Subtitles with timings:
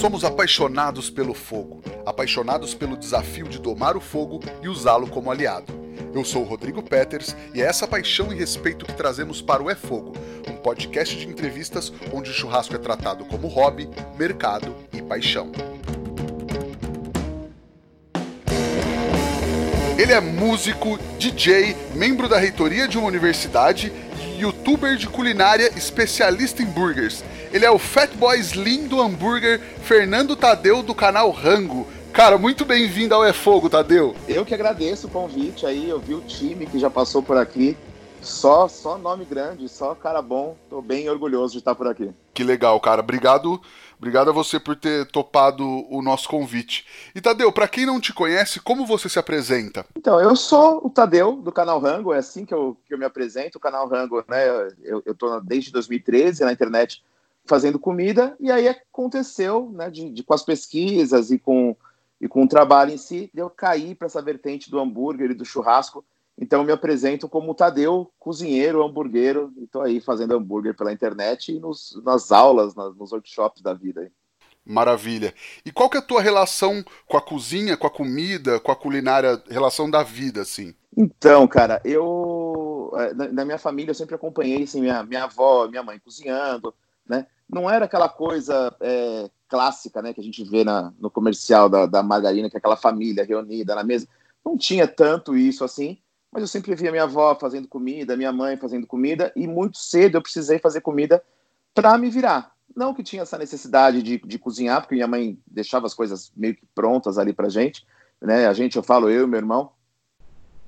[0.00, 5.72] Somos apaixonados pelo fogo, apaixonados pelo desafio de domar o fogo e usá-lo como aliado.
[6.12, 9.70] Eu sou o Rodrigo Peters e é essa paixão e respeito que trazemos para o
[9.70, 10.12] É Fogo,
[10.48, 13.88] um podcast de entrevistas onde o churrasco é tratado como hobby,
[14.18, 15.50] mercado e paixão.
[19.96, 23.92] Ele é músico, DJ, membro da reitoria de uma universidade
[24.38, 27.24] youtuber de culinária especialista em burgers.
[27.54, 31.86] Ele é o Fat Boy Slim do hambúrguer Fernando Tadeu do canal Rango.
[32.12, 34.16] Cara, muito bem-vindo ao É Fogo, Tadeu.
[34.26, 37.76] Eu que agradeço o convite aí, eu vi o time que já passou por aqui.
[38.20, 40.56] Só, só nome grande, só cara bom.
[40.68, 42.10] Tô bem orgulhoso de estar por aqui.
[42.32, 43.02] Que legal, cara.
[43.02, 43.62] Obrigado,
[43.96, 46.84] obrigado a você por ter topado o nosso convite.
[47.14, 49.86] E Tadeu, para quem não te conhece, como você se apresenta?
[49.96, 53.04] Então, eu sou o Tadeu do canal Rango, é assim que eu, que eu me
[53.04, 53.58] apresento.
[53.58, 54.44] O canal Rango, né?
[54.82, 57.00] Eu, eu tô desde 2013 na internet
[57.44, 61.76] fazendo comida, e aí aconteceu, né, de, de, com as pesquisas e com,
[62.20, 65.44] e com o trabalho em si, eu caí para essa vertente do hambúrguer e do
[65.44, 66.04] churrasco.
[66.36, 71.52] Então eu me apresento como Tadeu, cozinheiro, hamburguero, e estou aí fazendo hambúrguer pela internet
[71.52, 74.10] e nos, nas aulas, nas, nos workshops da vida.
[74.64, 75.34] Maravilha.
[75.64, 78.76] E qual que é a tua relação com a cozinha, com a comida, com a
[78.76, 80.74] culinária, relação da vida, assim?
[80.96, 85.82] Então, cara, eu na, na minha família eu sempre acompanhei assim, minha, minha avó, minha
[85.82, 86.74] mãe cozinhando,
[87.06, 87.26] né?
[87.48, 91.86] Não era aquela coisa é, clássica, né, que a gente vê na, no comercial da,
[91.86, 94.08] da margarina, que é aquela família reunida na mesa.
[94.44, 95.98] Não tinha tanto isso assim,
[96.32, 100.16] mas eu sempre via minha avó fazendo comida, minha mãe fazendo comida, e muito cedo
[100.16, 101.22] eu precisei fazer comida
[101.72, 102.52] para me virar.
[102.74, 106.56] Não que tinha essa necessidade de, de cozinhar, porque minha mãe deixava as coisas meio
[106.56, 107.86] que prontas ali pra gente,
[108.20, 108.46] né?
[108.46, 109.70] A gente, eu falo eu e meu irmão,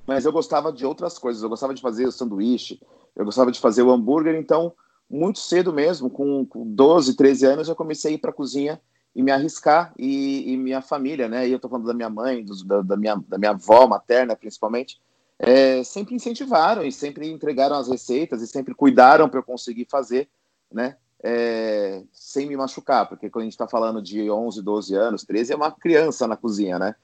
[0.06, 1.42] mas eu gostava de outras coisas.
[1.42, 2.80] Eu gostava de fazer o sanduíche,
[3.16, 4.72] eu gostava de fazer o hambúrguer, então
[5.08, 8.80] muito cedo mesmo, com, com 12, 13 anos, eu comecei a ir para a cozinha
[9.16, 12.44] e me arriscar, e, e, minha família, né, e eu estou falando da minha mãe,
[12.44, 15.00] dos, da, da, minha, da minha avó materna, principalmente,
[15.38, 20.28] é, sempre incentivaram e sempre entregaram as receitas e sempre cuidaram para eu conseguir fazer,
[20.70, 25.24] né, é, sem me machucar, porque quando a gente está falando de 11, 12 anos,
[25.24, 26.94] 13, é uma criança na cozinha, né,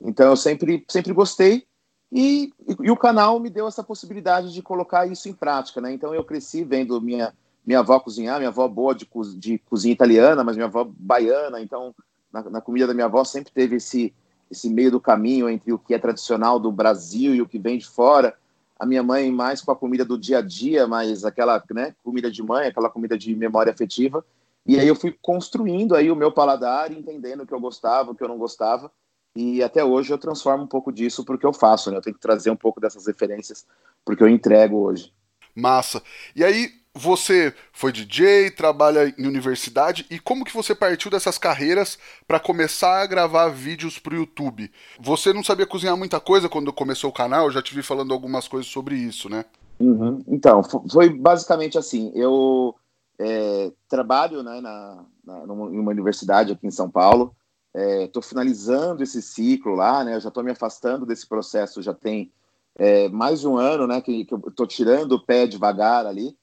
[0.00, 1.66] então eu sempre, sempre gostei,
[2.10, 5.92] e, e, e o canal me deu essa possibilidade de colocar isso em prática, né,
[5.92, 7.34] então eu cresci vendo minha
[7.68, 9.06] minha avó cozinhar, minha avó boa de,
[9.36, 11.94] de cozinha italiana, mas minha avó baiana, então
[12.32, 14.14] na, na, comida da minha avó sempre teve esse,
[14.50, 17.76] esse meio do caminho entre o que é tradicional do Brasil e o que vem
[17.76, 18.34] de fora.
[18.78, 22.30] A minha mãe mais com a comida do dia a dia, mas aquela né, comida
[22.30, 24.24] de mãe, aquela comida de memória afetiva.
[24.64, 28.14] E aí eu fui construindo aí o meu paladar, entendendo o que eu gostava, o
[28.14, 28.90] que eu não gostava.
[29.36, 31.98] E até hoje eu transformo um pouco disso porque eu faço, né?
[31.98, 33.66] Eu tenho que trazer um pouco dessas referências
[34.06, 35.12] porque eu entrego hoje.
[35.54, 36.02] Massa.
[36.34, 41.96] E aí, você foi DJ, trabalha em universidade e como que você partiu dessas carreiras
[42.26, 44.70] para começar a gravar vídeos para o YouTube?
[45.00, 47.46] Você não sabia cozinhar muita coisa quando começou o canal?
[47.46, 49.44] Eu já te vi falando algumas coisas sobre isso, né?
[49.78, 50.24] Uhum.
[50.26, 50.60] Então,
[50.90, 52.10] foi basicamente assim.
[52.16, 52.74] Eu
[53.16, 57.32] é, trabalho né, na, na, numa universidade aqui em São Paulo.
[57.72, 60.16] Estou é, finalizando esse ciclo lá, né?
[60.16, 61.80] Eu já estou me afastando desse processo.
[61.80, 62.32] Já tem
[62.76, 64.00] é, mais de um ano, né?
[64.00, 66.36] Que, que eu estou tirando o pé devagar ali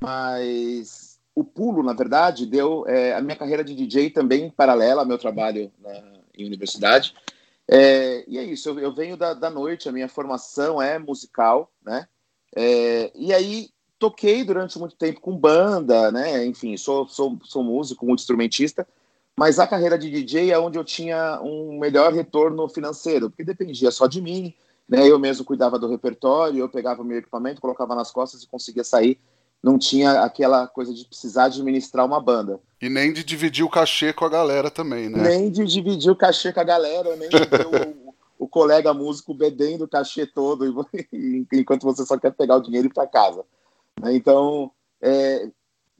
[0.00, 5.06] mas o pulo, na verdade, deu é, a minha carreira de DJ também paralela ao
[5.06, 5.92] meu trabalho na,
[6.36, 7.14] em universidade.
[7.68, 11.70] É, e é isso, eu, eu venho da, da, noite, a minha formação é musical,
[11.84, 12.08] né?
[12.56, 16.44] É, e aí toquei durante muito tempo com banda, né?
[16.44, 18.86] Enfim, sou, sou, sou músico, muito instrumentista,
[19.36, 23.92] mas a carreira de DJ é onde eu tinha um melhor retorno financeiro, porque dependia
[23.92, 24.52] só de mim,
[24.88, 25.08] né?
[25.08, 28.82] Eu mesmo cuidava do repertório, eu pegava o meu equipamento, colocava nas costas e conseguia
[28.82, 29.16] sair
[29.62, 32.60] não tinha aquela coisa de precisar administrar uma banda.
[32.80, 35.22] E nem de dividir o cachê com a galera também, né?
[35.22, 39.34] Nem de dividir o cachê com a galera, nem de ter o, o, colega músico
[39.34, 40.64] bebendo o cachê todo,
[41.52, 43.44] enquanto você só quer pegar o dinheiro e ir para casa.
[44.00, 44.14] Né?
[44.14, 45.50] Então, é,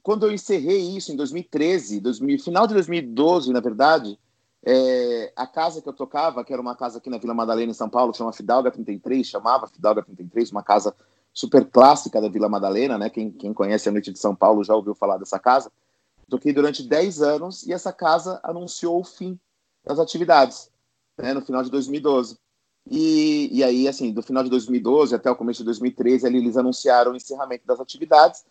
[0.01, 4.17] quando eu encerrei isso em 2013, 2000, final de 2012, na verdade,
[4.65, 7.75] é, a casa que eu tocava, que era uma casa aqui na Vila Madalena, em
[7.75, 10.95] São Paulo, chama Fidalga 33, chamava Fidalga 33, uma casa
[11.33, 13.09] super clássica da Vila Madalena, né?
[13.09, 15.71] Quem, quem conhece a Noite de São Paulo já ouviu falar dessa casa.
[16.29, 19.39] Toquei durante 10 anos e essa casa anunciou o fim
[19.83, 20.69] das atividades,
[21.17, 21.33] né?
[21.33, 22.37] No final de 2012.
[22.89, 26.57] E, e aí, assim, do final de 2012 até o começo de 2013, ali, eles
[26.57, 28.43] anunciaram o encerramento das atividades.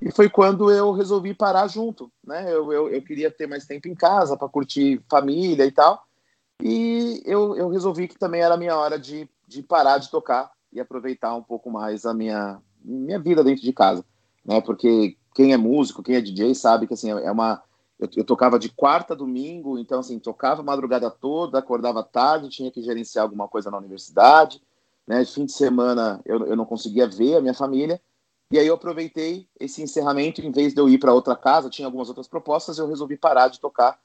[0.00, 2.44] E foi quando eu resolvi parar junto, né?
[2.52, 6.04] Eu, eu, eu queria ter mais tempo em casa para curtir família e tal.
[6.62, 10.50] E eu, eu resolvi que também era a minha hora de, de parar de tocar
[10.72, 14.04] e aproveitar um pouco mais a minha, minha vida dentro de casa,
[14.44, 14.60] né?
[14.60, 17.62] Porque quem é músico, quem é DJ sabe que assim é uma
[17.98, 22.48] eu, eu, tocava de quarta a domingo, então assim, tocava a madrugada toda, acordava tarde,
[22.48, 24.62] tinha que gerenciar alguma coisa na universidade,
[25.06, 25.24] né?
[25.24, 28.00] Fim de semana eu, eu não conseguia ver a minha família.
[28.50, 31.86] E aí eu aproveitei esse encerramento, em vez de eu ir para outra casa, tinha
[31.86, 33.98] algumas outras propostas, eu resolvi parar de tocar.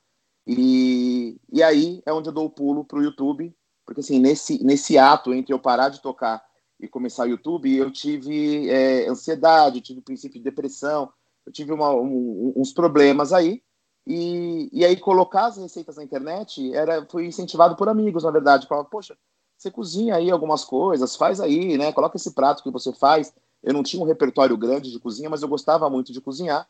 [0.46, 3.56] E, e aí é onde eu dou o pulo para o YouTube,
[3.86, 6.44] porque assim, nesse, nesse ato entre eu parar de tocar
[6.84, 11.12] e começar o YouTube, eu tive é, ansiedade, tive princípio de depressão,
[11.46, 13.64] eu tive uma, um, uns problemas aí,
[14.06, 18.68] e, e aí colocar as receitas na internet era foi incentivado por amigos, na verdade.
[18.68, 19.18] Falava, poxa,
[19.58, 21.94] você cozinha aí algumas coisas, faz aí, né?
[21.94, 23.34] Coloca esse prato que você faz.
[23.64, 26.68] Eu não tinha um repertório grande de cozinha, mas eu gostava muito de cozinhar.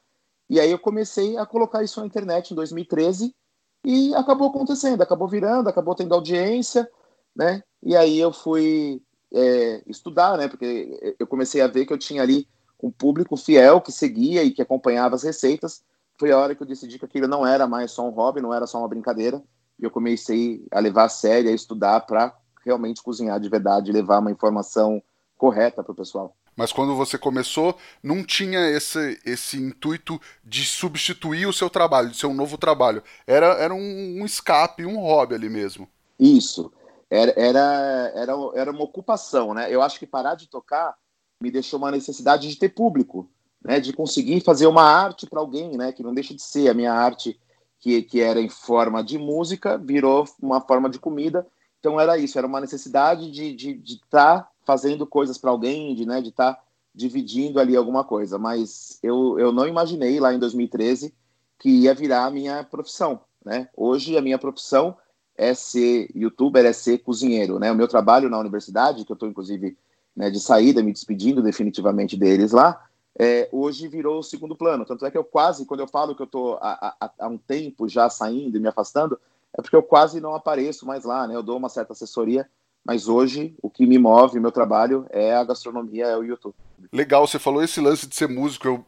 [0.48, 3.36] E aí eu comecei a colocar isso na internet em 2013
[3.84, 6.88] e acabou acontecendo, acabou virando, acabou tendo audiência,
[7.36, 7.64] né?
[7.82, 9.02] E aí eu fui
[9.34, 10.48] é, estudar, né?
[10.48, 12.48] Porque eu comecei a ver que eu tinha ali
[12.82, 15.84] um público fiel que seguia e que acompanhava as receitas
[16.18, 18.54] foi a hora que eu decidi que aquilo não era mais só um hobby, não
[18.54, 19.42] era só uma brincadeira,
[19.80, 22.34] e eu comecei a levar a sério, a estudar para
[22.64, 25.02] realmente cozinhar de verdade, levar uma informação
[25.38, 26.36] correta para o pessoal.
[26.56, 32.18] Mas quando você começou, não tinha esse, esse intuito de substituir o seu trabalho, de
[32.18, 33.04] ser um novo trabalho.
[33.26, 35.90] Era, era um, um escape, um hobby ali mesmo.
[36.20, 36.72] Isso.
[37.14, 39.74] Era, era, era, era uma ocupação, né?
[39.74, 40.96] Eu acho que parar de tocar
[41.40, 43.30] me deixou uma necessidade de ter público
[43.64, 46.74] né, de conseguir fazer uma arte para alguém, né, que não deixa de ser a
[46.74, 47.40] minha arte
[47.80, 51.48] que, que era em forma de música, virou uma forma de comida.
[51.80, 55.96] Então era isso, era uma necessidade de estar de, de tá fazendo coisas para alguém,
[55.96, 56.62] de né, de estar tá
[56.94, 58.38] dividindo ali alguma coisa.
[58.38, 61.14] Mas eu, eu não imaginei lá em 2013
[61.60, 63.22] que ia virar a minha profissão.
[63.44, 63.68] Né?
[63.76, 64.98] Hoje a minha profissão
[65.36, 67.60] é ser youtuber, é ser cozinheiro.
[67.60, 67.72] Né?
[67.72, 69.78] O meu trabalho na universidade, que eu estou inclusive
[70.16, 72.86] né, de saída, me despedindo definitivamente deles lá,
[73.18, 74.86] é, hoje virou o segundo plano.
[74.86, 78.10] Tanto é que eu quase, quando eu falo que eu estou há, um tempo já
[78.10, 79.20] saindo e me afastando,
[79.58, 81.36] é porque eu quase não apareço mais lá, né?
[81.36, 82.50] Eu dou uma certa assessoria,
[82.84, 86.56] mas hoje o que me move, meu trabalho, é a gastronomia, é o YouTube.
[86.92, 88.68] Legal, você falou esse lance de ser músico.
[88.68, 88.86] Eu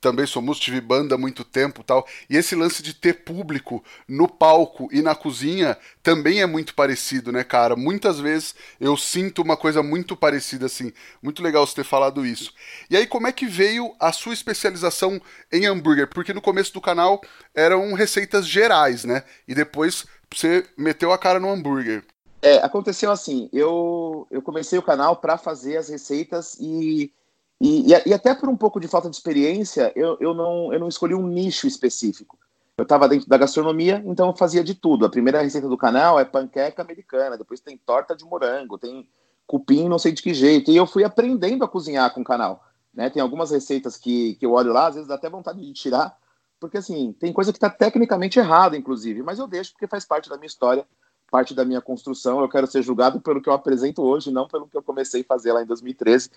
[0.00, 2.06] também sou músico, tive banda há muito tempo tal.
[2.28, 7.32] E esse lance de ter público no palco e na cozinha também é muito parecido,
[7.32, 7.76] né, cara?
[7.76, 10.92] Muitas vezes eu sinto uma coisa muito parecida assim.
[11.22, 12.52] Muito legal você ter falado isso.
[12.90, 15.20] E aí, como é que veio a sua especialização
[15.52, 16.08] em hambúrguer?
[16.08, 17.20] Porque no começo do canal
[17.54, 19.24] eram receitas gerais, né?
[19.46, 22.04] E depois você meteu a cara no hambúrguer.
[22.40, 27.12] É, aconteceu assim, eu, eu comecei o canal para fazer as receitas e
[27.60, 30.78] e, e, e, até por um pouco de falta de experiência, eu, eu, não, eu
[30.78, 32.38] não escolhi um nicho específico.
[32.76, 35.04] Eu estava dentro da gastronomia, então eu fazia de tudo.
[35.04, 39.08] A primeira receita do canal é panqueca americana, depois tem torta de morango, tem
[39.48, 40.70] cupim não sei de que jeito.
[40.70, 42.64] E eu fui aprendendo a cozinhar com o canal.
[42.94, 43.10] Né?
[43.10, 46.16] Tem algumas receitas que, que eu olho lá, às vezes dá até vontade de tirar,
[46.60, 50.28] porque assim, tem coisa que está tecnicamente errada, inclusive, mas eu deixo porque faz parte
[50.28, 50.86] da minha história,
[51.30, 52.40] parte da minha construção.
[52.40, 55.24] Eu quero ser julgado pelo que eu apresento hoje, não pelo que eu comecei a
[55.24, 56.30] fazer lá em 2013.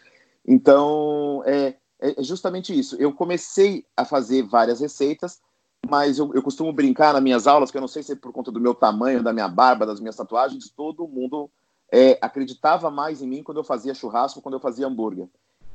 [0.47, 2.95] Então, é, é justamente isso.
[2.95, 5.39] Eu comecei a fazer várias receitas,
[5.87, 8.31] mas eu, eu, costumo brincar nas minhas aulas, que eu não sei se é por
[8.31, 11.49] conta do meu tamanho, da minha barba, das minhas tatuagens, todo mundo
[11.91, 15.27] é, acreditava mais em mim quando eu fazia churrasco, quando eu fazia hambúrguer.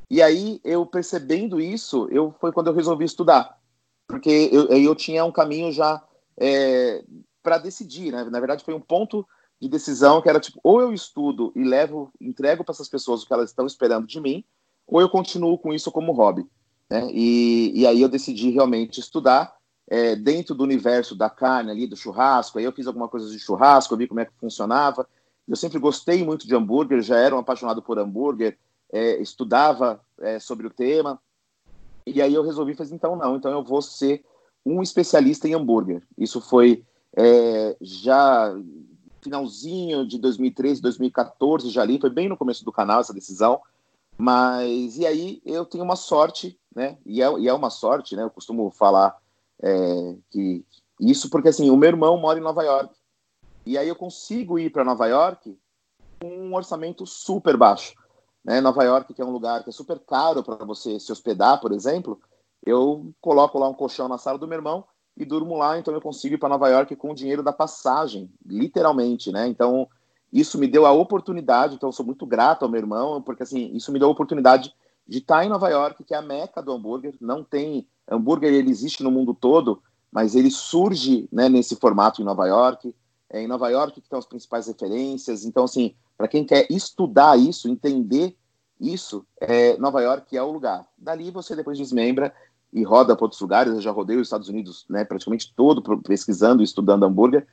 [0.08, 3.58] E aí, eu percebendo isso, eu foi quando eu resolvi estudar,
[4.06, 6.02] porque eu, eu tinha um caminho já
[6.36, 7.04] é,
[7.42, 8.25] para decidir, né?
[8.25, 9.26] Na verdade, foi um ponto
[9.61, 13.26] de decisão que era tipo, ou eu estudo e levo, entrego para essas pessoas o
[13.26, 14.44] que elas estão esperando de mim,
[14.87, 16.47] ou eu continuo com isso como hobby.
[16.88, 17.09] Né?
[17.12, 19.57] E, e aí eu decidi realmente estudar
[19.88, 22.59] é, dentro do universo da carne ali, do churrasco.
[22.59, 25.07] Aí eu fiz alguma coisa de churrasco, eu vi como é que funcionava.
[25.47, 28.59] Eu sempre gostei muito de hambúrguer, já era um apaixonado por hambúrguer,
[28.93, 31.21] é, estudava é, sobre o tema.
[32.05, 34.25] E aí eu resolvi fazer, então não, então eu vou ser
[34.64, 36.02] um especialista em hambúrguer.
[36.19, 36.85] Isso foi
[37.16, 38.55] é, já
[39.23, 43.61] finalzinho de 2013, 2014 já ali, foi bem no começo do canal essa decisão.
[44.18, 46.99] Mas, e aí eu tenho uma sorte, né?
[47.04, 48.23] E é, e é uma sorte, né?
[48.23, 49.16] Eu costumo falar
[49.62, 50.64] é, que
[51.00, 52.94] isso porque, assim, o meu irmão mora em Nova York.
[53.64, 55.58] E aí eu consigo ir para Nova York
[56.20, 57.94] com um orçamento super baixo.
[58.44, 58.61] Né?
[58.61, 61.73] Nova York, que é um lugar que é super caro para você se hospedar, por
[61.73, 62.20] exemplo,
[62.64, 64.85] eu coloco lá um colchão na sala do meu irmão
[65.16, 68.30] e durmo lá, então eu consigo ir para Nova York com o dinheiro da passagem,
[68.44, 69.49] literalmente, né?
[69.49, 69.88] Então,
[70.40, 73.93] isso me deu a oportunidade, então sou muito grato ao meu irmão, porque assim, isso
[73.93, 74.75] me deu a oportunidade
[75.07, 77.14] de estar em Nova York, que é a meca do hambúrguer.
[77.21, 82.25] Não tem hambúrguer, ele existe no mundo todo, mas ele surge né, nesse formato em
[82.25, 82.95] Nova York.
[83.31, 85.45] É em Nova York que estão as principais referências.
[85.45, 88.37] Então, assim, para quem quer estudar isso, entender
[88.81, 90.87] isso, é, Nova York é o lugar.
[90.99, 92.33] Dali você depois desmembra
[92.73, 93.73] e roda para outros lugares.
[93.73, 97.47] Eu já rodei os Estados Unidos, né, praticamente todo pesquisando e estudando hambúrguer.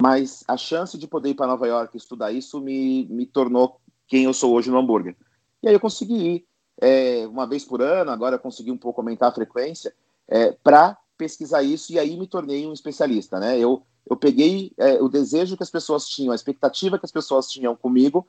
[0.00, 4.24] Mas a chance de poder ir para Nova York estudar isso me, me tornou quem
[4.24, 5.16] eu sou hoje no hambúrguer.
[5.62, 6.46] E aí eu consegui ir
[6.80, 9.94] é, uma vez por ano, agora consegui um pouco aumentar a frequência,
[10.26, 13.38] é, para pesquisar isso e aí me tornei um especialista.
[13.38, 13.58] Né?
[13.58, 17.48] Eu, eu peguei é, o desejo que as pessoas tinham, a expectativa que as pessoas
[17.48, 18.26] tinham comigo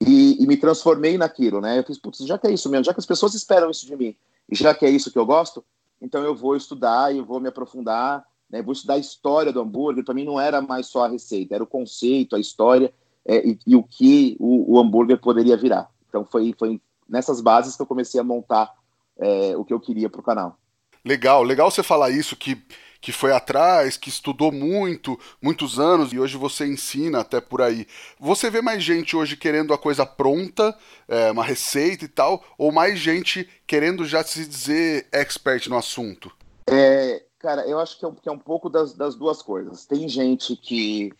[0.00, 1.60] e, e me transformei naquilo.
[1.60, 1.78] Né?
[1.78, 3.96] Eu fiz, putz, já que é isso mesmo, já que as pessoas esperam isso de
[3.96, 4.14] mim,
[4.50, 5.64] já que é isso que eu gosto,
[6.00, 8.62] então eu vou estudar e vou me aprofundar, né?
[8.62, 10.04] vou estudar a história do hambúrguer.
[10.04, 12.92] Para mim não era mais só a receita, era o conceito, a história
[13.26, 15.90] é, e, e, o que o, o, hambúrguer poderia virar.
[16.08, 18.72] Então foi, foi nessas bases que eu comecei a montar
[19.18, 20.58] é, o que eu queria para o canal.
[21.04, 22.62] Legal, legal você falar isso, que,
[22.98, 27.86] que foi atrás, que estudou muito, muitos anos, e hoje você ensina até por aí.
[28.18, 30.74] Você vê mais gente hoje querendo a coisa pronta,
[31.06, 36.32] é, uma receita e tal, ou mais gente querendo já se dizer expert no assunto?
[36.70, 39.84] É, cara, eu acho que é um, que é um pouco das, das duas coisas.
[39.84, 41.12] Tem gente que,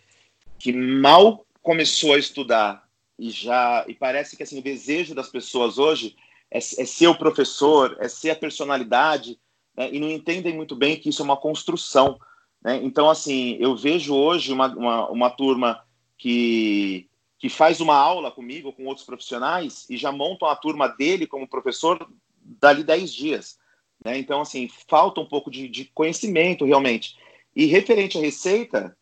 [0.59, 2.89] que mal começou a estudar
[3.19, 6.17] e já e parece que assim o desejo das pessoas hoje
[6.51, 9.39] é, é ser o professor, é ser a personalidade,
[9.77, 12.19] né, e não entendem muito bem que isso é uma construção.
[12.63, 12.81] Né?
[12.83, 15.85] Então, assim, eu vejo hoje uma, uma, uma turma
[16.17, 17.07] que,
[17.39, 21.47] que faz uma aula comigo, com outros profissionais, e já montam a turma dele como
[21.47, 22.09] professor
[22.41, 23.59] dali 10 dias.
[24.05, 24.19] Né?
[24.19, 27.17] Então, assim, falta um pouco de, de conhecimento realmente.
[27.57, 28.97] E referente à receita,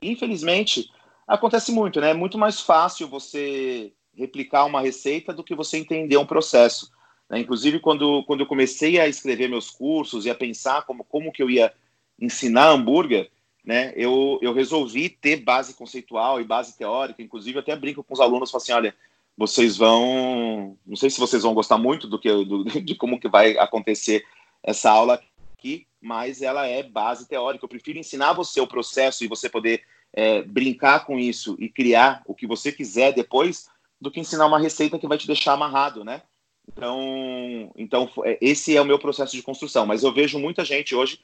[0.00, 0.88] infelizmente,
[1.26, 2.10] acontece muito, né?
[2.10, 6.90] É muito mais fácil você replicar uma receita do que você entender um processo.
[7.28, 7.40] Né?
[7.40, 11.42] Inclusive, quando, quando eu comecei a escrever meus cursos e a pensar como, como que
[11.42, 11.72] eu ia
[12.18, 13.30] ensinar hambúrguer,
[13.64, 17.20] né, eu, eu resolvi ter base conceitual e base teórica.
[17.20, 18.94] Inclusive, até brinco com os alunos, falo assim, olha,
[19.36, 20.76] vocês vão...
[20.86, 24.24] Não sei se vocês vão gostar muito do que do, de como que vai acontecer
[24.62, 25.20] essa aula
[25.56, 27.64] aqui, mas ela é base teórica.
[27.64, 32.22] Eu prefiro ensinar você o processo e você poder é, brincar com isso e criar
[32.26, 33.68] o que você quiser depois,
[34.00, 36.22] do que ensinar uma receita que vai te deixar amarrado, né?
[36.68, 39.86] Então, então é, esse é o meu processo de construção.
[39.86, 41.20] Mas eu vejo muita gente hoje,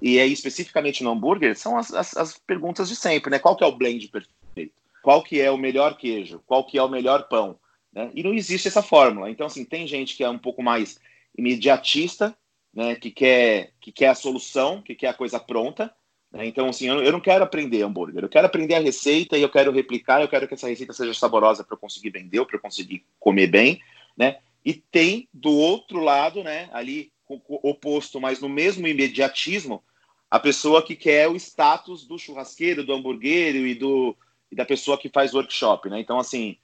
[0.00, 3.38] e aí especificamente no hambúrguer, são as, as, as perguntas de sempre, né?
[3.38, 4.74] Qual que é o blend perfeito?
[5.02, 6.42] Qual que é o melhor queijo?
[6.46, 7.58] Qual que é o melhor pão?
[7.92, 8.10] Né?
[8.14, 9.30] E não existe essa fórmula.
[9.30, 11.00] Então, assim, tem gente que é um pouco mais
[11.36, 12.36] imediatista,
[12.72, 12.94] né?
[12.94, 15.92] Que quer, que quer a solução, que quer a coisa pronta.
[16.32, 16.46] Né?
[16.46, 18.22] Então, assim, eu, eu não quero aprender hambúrguer.
[18.22, 20.20] Eu quero aprender a receita e eu quero replicar.
[20.20, 23.48] Eu quero que essa receita seja saborosa para eu conseguir vender, para eu conseguir comer
[23.48, 23.80] bem,
[24.16, 24.38] né?
[24.64, 29.82] E tem do outro lado, né, ali oposto, mas no mesmo imediatismo,
[30.30, 34.16] a pessoa que quer o status do churrasqueiro, do hamburguero e, do,
[34.50, 36.00] e da pessoa que faz workshop, né?
[36.00, 36.56] Então, assim,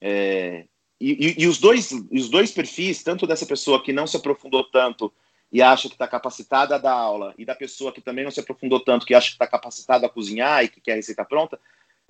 [0.00, 0.66] é,
[1.00, 4.64] e, e, e, os, dois, os dois perfis, tanto dessa pessoa que não se aprofundou
[4.64, 5.12] tanto
[5.52, 8.40] e acha que está capacitada a dar aula, e da pessoa que também não se
[8.40, 11.60] aprofundou tanto, que acha que está capacitada a cozinhar e que quer a receita pronta,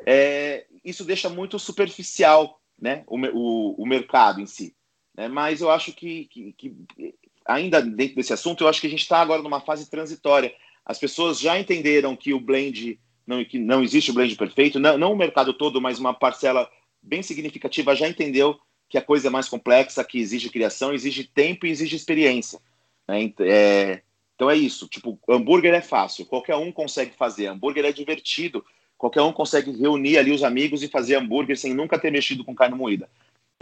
[0.07, 4.75] é, isso deixa muito superficial né, o, o, o mercado em si.
[5.14, 5.29] Né?
[5.29, 6.75] Mas eu acho que, que, que,
[7.45, 10.55] ainda dentro desse assunto, eu acho que a gente está agora numa fase transitória.
[10.85, 14.99] As pessoas já entenderam que o blend, não, que não existe o blend perfeito, não,
[14.99, 16.69] não o mercado todo, mas uma parcela
[17.02, 21.66] bem significativa já entendeu que a coisa é mais complexa, que exige criação, exige tempo
[21.66, 22.61] e exige experiência.
[23.09, 23.33] Né?
[23.40, 24.02] É,
[24.35, 24.88] então é isso.
[24.88, 27.47] Tipo, hambúrguer é fácil, qualquer um consegue fazer.
[27.47, 28.64] Hambúrguer é divertido,
[28.97, 32.54] qualquer um consegue reunir ali os amigos e fazer hambúrguer sem nunca ter mexido com
[32.54, 33.09] carne moída.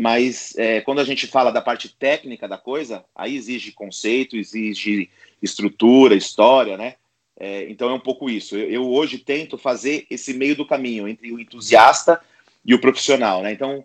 [0.00, 5.11] Mas é, quando a gente fala da parte técnica da coisa, aí exige conceito, exige
[5.40, 6.97] estrutura, história, né?
[7.39, 8.57] É, então é um pouco isso.
[8.57, 12.21] Eu, eu, hoje tento fazer esse meio do caminho entre o entusiasta
[12.65, 13.53] e o profissional, né?
[13.53, 13.85] Então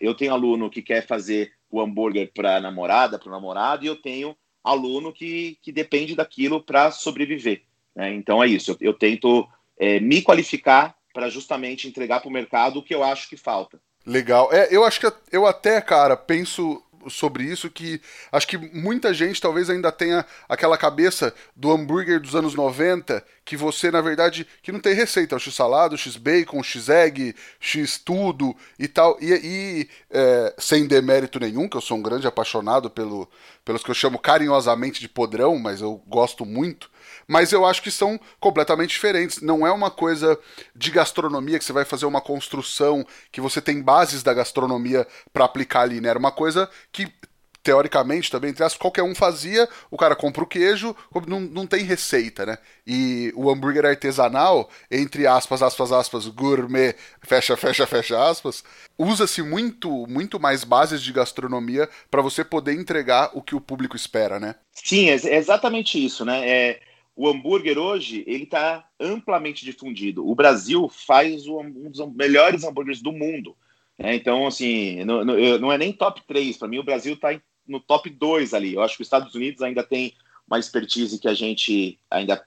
[0.00, 3.96] eu tenho aluno que quer fazer o hambúrguer para namorada, para o namorado, e eu
[3.96, 4.34] tenho
[4.64, 7.62] aluno que, que depende daquilo para sobreviver.
[7.94, 8.14] Né?
[8.14, 8.70] Então é isso.
[8.72, 9.46] Eu, eu tento
[9.78, 13.78] é, me qualificar para justamente entregar para o mercado o que eu acho que falta.
[14.04, 14.52] Legal.
[14.52, 19.40] É, eu acho que eu até, cara, penso sobre isso que acho que muita gente
[19.40, 24.72] talvez ainda tenha aquela cabeça do hambúrguer dos anos 90 que você na verdade que
[24.72, 29.16] não tem receita, salado, o x bacon, o x egg, x tudo e tal.
[29.20, 33.28] E, e é, sem demérito nenhum, que eu sou um grande apaixonado pelo
[33.64, 36.90] pelos que eu chamo carinhosamente de podrão, mas eu gosto muito
[37.26, 39.40] mas eu acho que são completamente diferentes.
[39.40, 40.38] Não é uma coisa
[40.74, 45.44] de gastronomia que você vai fazer uma construção que você tem bases da gastronomia para
[45.44, 46.08] aplicar ali, né?
[46.08, 47.12] Era uma coisa que
[47.66, 50.94] teoricamente também, entre as, qualquer um fazia, o cara compra o queijo,
[51.26, 52.58] não, não tem receita, né?
[52.86, 58.62] E o hambúrguer artesanal, entre aspas, aspas, aspas, gourmet, fecha, fecha, fecha aspas,
[58.96, 63.96] usa-se muito, muito mais bases de gastronomia para você poder entregar o que o público
[63.96, 64.54] espera, né?
[64.72, 66.48] Sim, é exatamente isso, né?
[66.48, 66.80] É,
[67.16, 70.28] o hambúrguer hoje, ele está amplamente difundido.
[70.28, 73.56] O Brasil faz um dos melhores hambúrgueres do mundo.
[73.98, 74.14] Né?
[74.14, 76.58] Então, assim, não, não, é nem top 3.
[76.58, 78.74] Para mim, o Brasil está no top 2 ali.
[78.74, 80.12] Eu acho que os Estados Unidos ainda tem
[80.46, 82.44] uma expertise que a gente ainda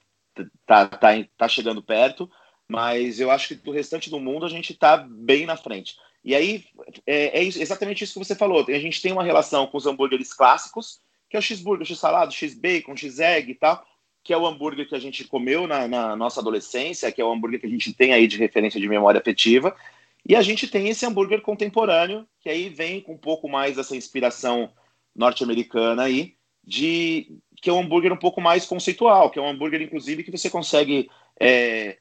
[0.68, 2.30] tá, tá, tá chegando perto,
[2.68, 5.98] mas eu acho que do restante do mundo a gente está bem na frente.
[6.24, 6.64] E aí
[7.08, 8.66] é, é, exatamente isso que você falou.
[8.68, 12.34] A gente tem uma relação com os hambúrgueres clássicos, que é o cheeseburger, o x-salado,
[12.34, 13.84] x-bacon, x-egg e tal,
[14.30, 17.32] que é o hambúrguer que a gente comeu na, na, nossa adolescência, que é o
[17.32, 19.76] hambúrguer que a gente tem aí de referência de memória afetiva.
[20.24, 23.96] E a gente tem esse hambúrguer contemporâneo, que aí vem com um pouco mais dessa
[23.96, 24.70] inspiração
[25.16, 29.82] norte-americana aí, de que é um hambúrguer um pouco mais conceitual, que é um hambúrguer,
[29.82, 31.10] inclusive, que você consegue
[31.40, 31.98] é,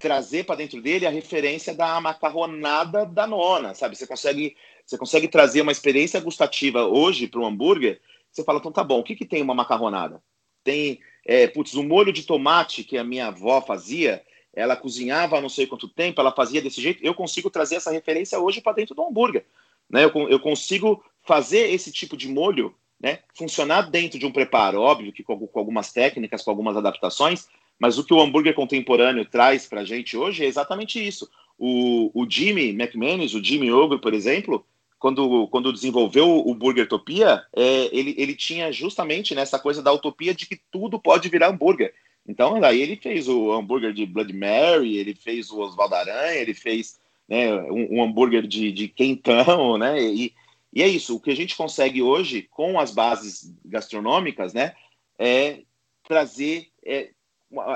[0.00, 3.94] trazer para dentro dele a referência da macarronada da nona, sabe?
[3.94, 8.00] Você consegue, você consegue trazer uma experiência gustativa hoje para um hambúrguer.
[8.32, 10.20] Você fala, então tá bom, o que, que tem uma macarronada?
[10.62, 15.38] Tem, é, putz, o um molho de tomate que a minha avó fazia, ela cozinhava
[15.38, 17.04] há não sei quanto tempo, ela fazia desse jeito.
[17.04, 19.44] Eu consigo trazer essa referência hoje para dentro do hambúrguer.
[19.88, 20.04] Né?
[20.04, 25.12] Eu, eu consigo fazer esse tipo de molho né, funcionar dentro de um preparo, óbvio
[25.12, 27.48] que com, com, algumas técnicas, com algumas adaptações,
[27.78, 31.30] mas o que o hambúrguer contemporâneo traz para a gente hoje é exatamente isso.
[31.58, 34.66] O, o Jimmy McManus, o Jimmy Ogre, por exemplo,
[35.00, 40.34] quando, quando desenvolveu o Burger Topia, é, ele, ele tinha justamente nessa coisa da utopia
[40.34, 41.94] de que tudo pode virar hambúrguer.
[42.28, 46.52] Então, daí ele fez o hambúrguer de Blood Mary, ele fez o Oswaldo Aranha, ele
[46.52, 50.00] fez né, um, um, hambúrguer de, de quentão, né?
[50.02, 50.34] E,
[50.70, 51.16] e é isso.
[51.16, 54.74] O que a gente consegue hoje, com as bases gastronômicas, né,
[55.18, 55.60] é
[56.06, 57.08] trazer é,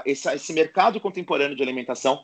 [0.04, 2.22] esse mercado contemporâneo de alimentação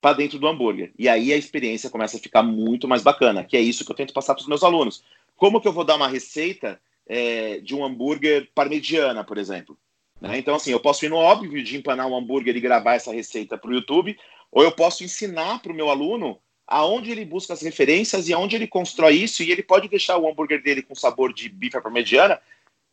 [0.00, 0.92] para dentro do hambúrguer.
[0.98, 3.96] E aí a experiência começa a ficar muito mais bacana, que é isso que eu
[3.96, 5.02] tento passar para os meus alunos.
[5.36, 9.76] Como que eu vou dar uma receita é, de um hambúrguer parmegiana, por exemplo?
[10.20, 10.38] Né?
[10.38, 13.56] Então, assim, eu posso ir no óbvio de empanar um hambúrguer e gravar essa receita
[13.56, 14.18] para o YouTube,
[14.50, 18.54] ou eu posso ensinar para o meu aluno aonde ele busca as referências e aonde
[18.54, 22.40] ele constrói isso, e ele pode deixar o hambúrguer dele com sabor de bife parmegiana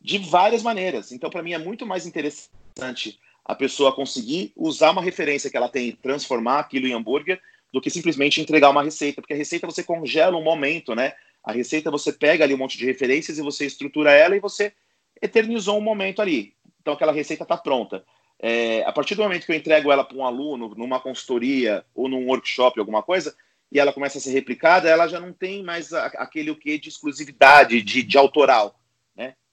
[0.00, 1.12] de várias maneiras.
[1.12, 5.68] Então, para mim, é muito mais interessante a pessoa conseguir usar uma referência que ela
[5.68, 7.40] tem e transformar aquilo em hambúrguer
[7.72, 11.12] do que simplesmente entregar uma receita, porque a receita você congela um momento, né?
[11.44, 14.72] A receita você pega ali um monte de referências e você estrutura ela e você
[15.22, 16.54] eternizou um momento ali.
[16.80, 18.04] Então aquela receita está pronta.
[18.40, 22.08] É, a partir do momento que eu entrego ela para um aluno, numa consultoria ou
[22.08, 23.34] num workshop, alguma coisa,
[23.70, 26.78] e ela começa a ser replicada, ela já não tem mais a, aquele o que
[26.78, 28.78] de exclusividade, de, de autoral.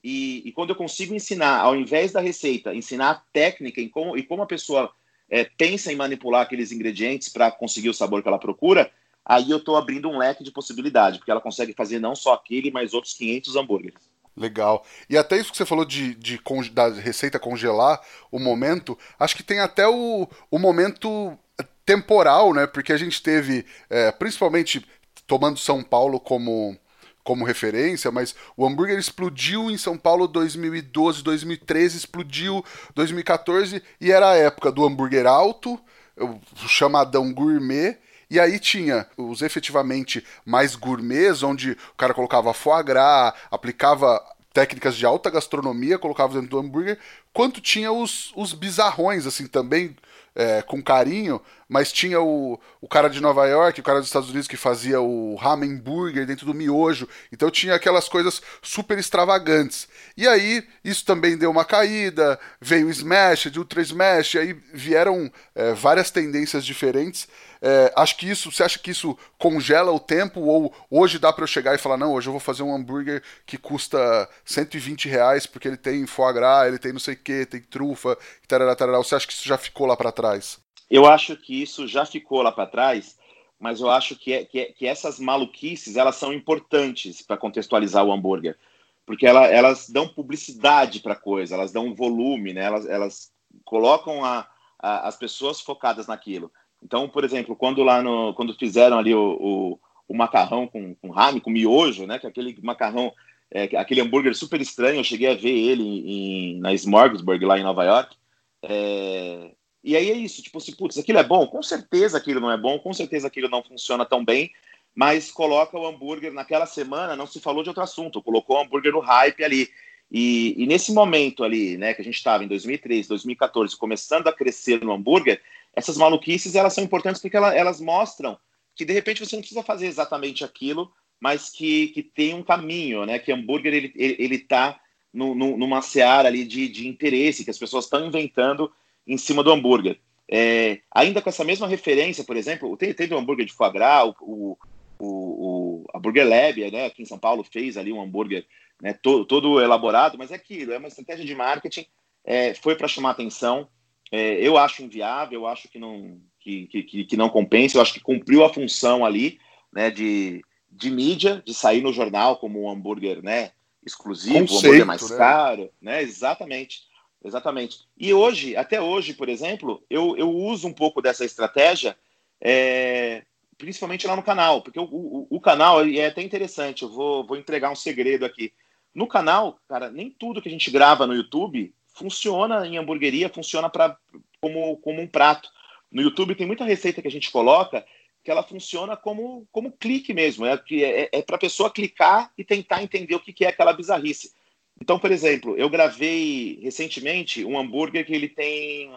[0.04, 4.18] E, e, quando eu consigo ensinar, ao invés da receita, ensinar a técnica em como,
[4.18, 4.94] e como a pessoa
[5.30, 8.92] é, pensa em manipular aqueles ingredientes para conseguir o sabor que ela procura,
[9.26, 12.70] aí eu estou abrindo um leque de possibilidade, porque ela consegue fazer não só aquele,
[12.70, 14.13] mas outros 500 hambúrgueres.
[14.36, 14.84] Legal.
[15.10, 19.44] E até isso que você falou de, de, da receita congelar, o momento, acho que
[19.44, 21.38] tem até o, o momento
[21.86, 22.66] temporal, né?
[22.66, 24.86] Porque a gente teve, é, principalmente
[25.28, 26.78] tomando São Paulo como,
[27.24, 34.32] como referência, mas o hambúrguer explodiu em São Paulo 2012, 2013, explodiu 2014 e era
[34.32, 35.80] a época do hambúrguer alto,
[36.18, 37.98] o chamadão gourmet.
[38.30, 44.20] E aí tinha os efetivamente mais gourmets, onde o cara colocava foie gras, aplicava
[44.52, 46.98] técnicas de alta gastronomia, colocava dentro do hambúrguer,
[47.32, 49.96] quanto tinha os, os bizarrões, assim, também
[50.36, 54.30] é, com carinho, mas tinha o, o cara de Nova York, o cara dos Estados
[54.30, 59.88] Unidos que fazia o ramen burger dentro do miojo, então tinha aquelas coisas super extravagantes.
[60.15, 65.32] E aí isso também deu uma caída, veio o Smash, o Ultra Smash, aí vieram
[65.56, 67.28] é, várias tendências diferentes.
[67.65, 71.45] É, acho que isso, você acha que isso congela o tempo ou hoje dá para
[71.45, 75.45] eu chegar e falar não, hoje eu vou fazer um hambúrguer que custa 120 reais
[75.45, 78.17] porque ele tem foie gras, ele tem não sei o que, tem trufa,
[78.49, 78.97] tarará, tarará.
[78.97, 80.60] Você acha que isso já ficou lá para trás?
[80.91, 83.17] Eu acho que isso já ficou lá para trás,
[83.58, 88.04] mas eu acho que, é, que, é, que essas maluquices elas são importantes para contextualizar
[88.04, 88.58] o hambúrguer,
[89.06, 92.65] porque ela, elas dão publicidade para a coisa, elas dão volume, né?
[92.65, 93.32] elas, elas
[93.63, 94.45] colocam a,
[94.78, 96.52] a, as pessoas focadas naquilo.
[96.84, 101.10] Então, por exemplo, quando lá no, quando fizeram ali o, o, o macarrão com, com
[101.10, 103.13] rame, com miojo, né, que é aquele macarrão,
[103.50, 107.63] é, aquele hambúrguer super estranho, eu cheguei a ver ele em, na Smorgasburg lá em
[107.63, 108.15] Nova York.
[108.63, 109.52] É,
[109.84, 111.48] e aí é isso, tipo assim, putz, aquilo é bom?
[111.48, 114.52] Com certeza aquilo não é bom, com certeza aquilo não funciona tão bem,
[114.93, 118.91] mas coloca o hambúrguer naquela semana, não se falou de outro assunto, colocou o hambúrguer
[118.91, 119.69] no hype ali.
[120.12, 124.34] E, e nesse momento ali, né, que a gente estava em 2013, 2014, começando a
[124.34, 125.41] crescer no hambúrguer,
[125.76, 128.38] essas maluquices elas são importantes porque elas, elas mostram
[128.76, 133.06] que de repente você não precisa fazer exatamente aquilo, mas que, que tem um caminho,
[133.06, 133.20] né?
[133.20, 134.80] Que hambúrguer ele, ele, ele tá
[135.14, 138.72] no, no, numa seara ali de, de interesse, que as pessoas estão inventando
[139.06, 140.00] em cima do hambúrguer.
[140.30, 144.58] É, ainda com essa mesma referência, por exemplo, teve, um hambúrguer de foie gras, o,
[144.98, 148.46] o, o, a Burger Lab, né, aqui em São Paulo, fez ali um hambúrguer
[148.82, 151.86] né, todo, todo elaborado, mas é aquilo, é uma estratégia de marketing,
[152.26, 153.68] é, foi para chamar atenção.
[154.15, 157.95] É, eu acho inviável, eu acho que não, que, que, que não compensa, eu acho
[157.95, 159.39] que cumpriu a função ali
[159.73, 164.67] né, de, de mídia, de sair no jornal como um hambúrguer né, exclusivo, Conceito, um
[164.67, 165.17] hambúrguer mais né?
[165.17, 166.04] caro, né?
[166.04, 166.84] Exatamente.
[167.26, 167.80] Exatamente.
[167.97, 171.97] E hoje, até hoje, por exemplo, eu, eu uso um pouco dessa estratégia,
[172.39, 173.23] é,
[173.58, 176.84] principalmente lá no canal, porque o, o, o, canal é até interessante.
[176.84, 178.54] Eu vou, vou entregar um segredo aqui.
[178.93, 183.69] No canal, cara, nem tudo que a gente grava no YouTube funciona em hamburgueria, funciona
[183.69, 183.97] pra,
[184.41, 185.49] como, como um prato.
[185.91, 187.86] No YouTube tem muita receita que a gente coloca
[188.23, 190.45] que ela funciona como, como clique mesmo.
[190.45, 193.73] É, é, é para a pessoa clicar e tentar entender o que, que é aquela
[193.73, 194.34] bizarrice.
[194.82, 198.91] Então, por exemplo, eu gravei recentemente um hambúrguer que ele tem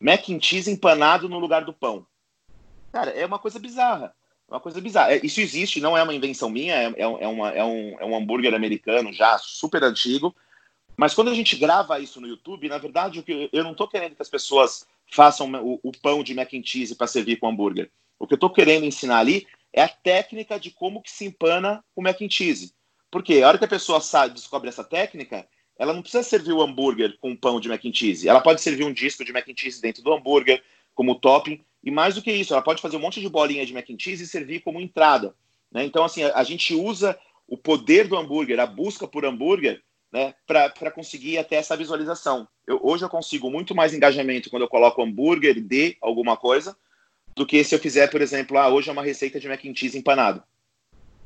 [0.00, 2.06] mac and cheese empanado no lugar do pão.
[2.92, 4.14] Cara, é uma coisa bizarra.
[4.48, 5.12] Uma coisa bizarra.
[5.12, 8.04] É, isso existe, não é uma invenção minha, é, é, é, uma, é, um, é
[8.04, 10.34] um hambúrguer americano já super antigo.
[11.00, 14.20] Mas quando a gente grava isso no YouTube, na verdade, eu não estou querendo que
[14.20, 17.90] as pessoas façam o, o pão de mac and cheese para servir com hambúrguer.
[18.18, 21.82] O que eu estou querendo ensinar ali é a técnica de como que se empana
[21.96, 22.74] o mac and cheese.
[23.10, 26.60] Porque a hora que a pessoa sabe, descobre essa técnica, ela não precisa servir o
[26.60, 28.28] hambúrguer com pão de mac and cheese.
[28.28, 30.62] Ela pode servir um disco de mac and cheese dentro do hambúrguer
[30.94, 31.64] como topping.
[31.82, 33.98] E mais do que isso, ela pode fazer um monte de bolinha de mac and
[33.98, 35.34] cheese e servir como entrada.
[35.72, 35.82] Né?
[35.82, 40.34] Então, assim, a, a, gente usa o poder do hambúrguer, a busca por hambúrguer, né,
[40.46, 42.48] para conseguir até essa visualização.
[42.66, 46.76] Eu, hoje eu consigo muito mais engajamento quando eu coloco hambúrguer de alguma coisa
[47.36, 49.74] do que se eu fizer, por exemplo, ah, hoje é uma receita de mac and
[49.74, 50.42] cheese empanado.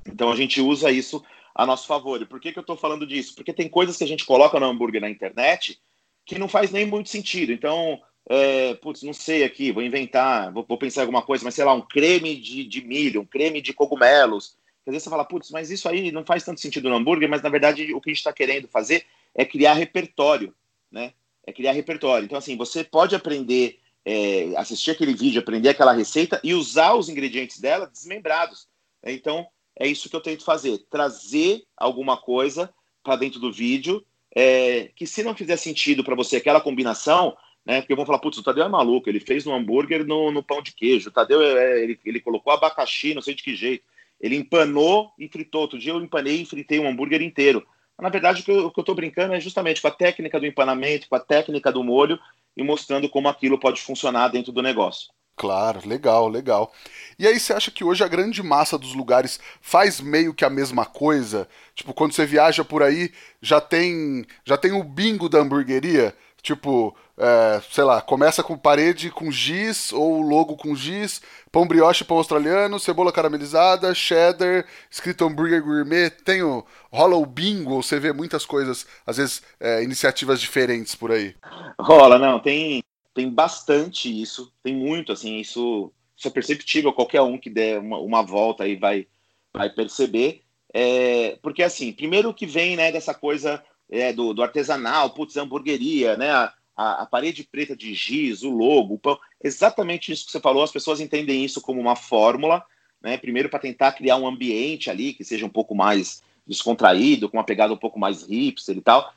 [0.06, 2.20] Então a gente usa isso a nosso favor.
[2.20, 3.34] E por que, que eu estou falando disso?
[3.34, 5.80] Porque tem coisas que a gente coloca no hambúrguer na internet
[6.26, 7.52] que não faz nem muito sentido.
[7.52, 11.64] Então, é, putz, não sei aqui, vou inventar, vou, vou, pensar alguma coisa, mas sei
[11.64, 14.56] lá, um creme de, de milho, um creme de cogumelos.
[14.86, 17.42] Às vezes você fala, putz, mas isso aí não faz tanto sentido no hambúrguer, mas
[17.42, 20.54] na verdade o que a gente está querendo fazer é criar repertório,
[20.90, 21.12] né?
[21.46, 22.24] É criar repertório.
[22.24, 27.08] Então, assim, você pode aprender, é, assistir aquele vídeo, aprender aquela receita e usar os
[27.08, 28.68] ingredientes dela desmembrados.
[29.02, 29.46] Então,
[29.78, 35.06] é isso que eu tento fazer: trazer alguma coisa para dentro do vídeo é, que,
[35.06, 37.80] se não fizer sentido para você aquela combinação, né?
[37.80, 40.60] Porque vão falar, putz, o Tadeu é maluco, ele fez um hambúrguer no, no pão
[40.60, 43.84] de queijo, o Tadeu, é, é, ele, ele colocou abacaxi, não sei de que jeito,
[44.24, 45.60] ele empanou e fritou.
[45.60, 47.62] Outro dia eu empanei e fritei um hambúrguer inteiro.
[48.00, 51.14] Na verdade, o que eu estou brincando é justamente com a técnica do empanamento, com
[51.14, 52.18] a técnica do molho
[52.56, 55.12] e mostrando como aquilo pode funcionar dentro do negócio.
[55.36, 56.72] Claro, legal, legal.
[57.18, 60.50] E aí você acha que hoje a grande massa dos lugares faz meio que a
[60.50, 61.46] mesma coisa?
[61.74, 66.16] Tipo, quando você viaja por aí, já tem já tem o bingo da hamburgueria?
[66.44, 72.04] Tipo, é, sei lá, começa com parede com giz ou logo com giz, pão brioche,
[72.04, 78.12] pão australiano, cebola caramelizada, cheddar, escrito hambúrguer gourmet, tem o, rola o bingo, você vê
[78.12, 81.34] muitas coisas, às vezes é, iniciativas diferentes por aí.
[81.80, 87.38] Rola, não, tem tem bastante isso, tem muito, assim, isso, isso é perceptível, qualquer um
[87.38, 89.06] que der uma, uma volta aí vai,
[89.50, 90.42] vai perceber,
[90.74, 96.16] é, porque assim, primeiro que vem, né, dessa coisa é, do, do, artesanal, putz, hamburgueria,
[96.16, 100.32] né, a, a, a, parede preta de giz, o logo, o pão, exatamente isso que
[100.32, 102.64] você falou, as pessoas entendem isso como uma fórmula,
[103.02, 107.36] né, primeiro para tentar criar um ambiente ali que seja um pouco mais descontraído, com
[107.36, 109.12] uma pegada um pouco mais hipster e tal,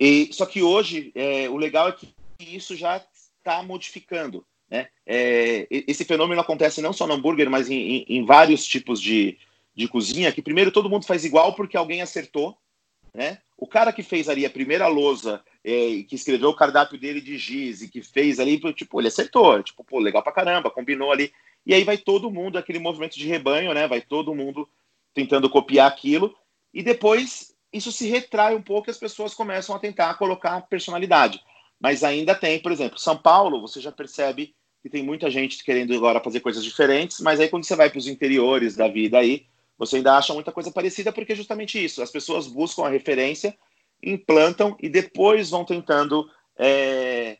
[0.00, 2.08] e, só que hoje, é, o legal é que
[2.40, 3.04] isso já
[3.38, 4.46] está modificando.
[4.70, 4.88] Né?
[5.04, 9.36] É, esse fenômeno acontece não só no hambúrguer, mas em, em, em, vários tipos de,
[9.74, 12.56] de cozinha, que primeiro todo mundo faz igual porque alguém acertou.
[13.14, 13.38] Né?
[13.56, 17.36] O cara que fez ali a primeira lousa, é, que escreveu o cardápio dele de
[17.36, 21.32] giz e que fez ali, tipo, ele acertou, tipo, pô, legal pra caramba, combinou ali.
[21.66, 23.86] E aí vai todo mundo, aquele movimento de rebanho, né?
[23.86, 24.68] Vai todo mundo
[25.12, 26.34] tentando copiar aquilo.
[26.72, 31.40] E depois isso se retrai um pouco e as pessoas começam a tentar colocar personalidade.
[31.78, 35.94] Mas ainda tem, por exemplo, São Paulo, você já percebe que tem muita gente querendo
[35.94, 39.46] agora fazer coisas diferentes, mas aí quando você vai para os interiores da vida aí,
[39.80, 42.02] você ainda acha muita coisa parecida, porque é justamente isso.
[42.02, 43.56] As pessoas buscam a referência,
[44.02, 47.38] implantam e depois vão tentando é,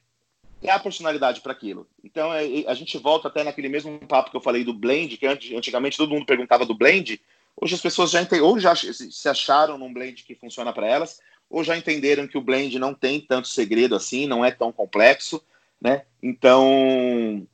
[0.63, 1.87] dar personalidade para aquilo.
[2.03, 5.27] Então é, a gente volta até naquele mesmo papo que eu falei do blend, que
[5.27, 7.21] antigamente todo mundo perguntava do blend.
[7.61, 11.63] Hoje as pessoas já ou já se acharam num blend que funciona para elas, ou
[11.63, 15.45] já entenderam que o blend não tem tanto segredo assim, não é tão complexo,
[15.79, 16.07] né?
[16.23, 17.47] Então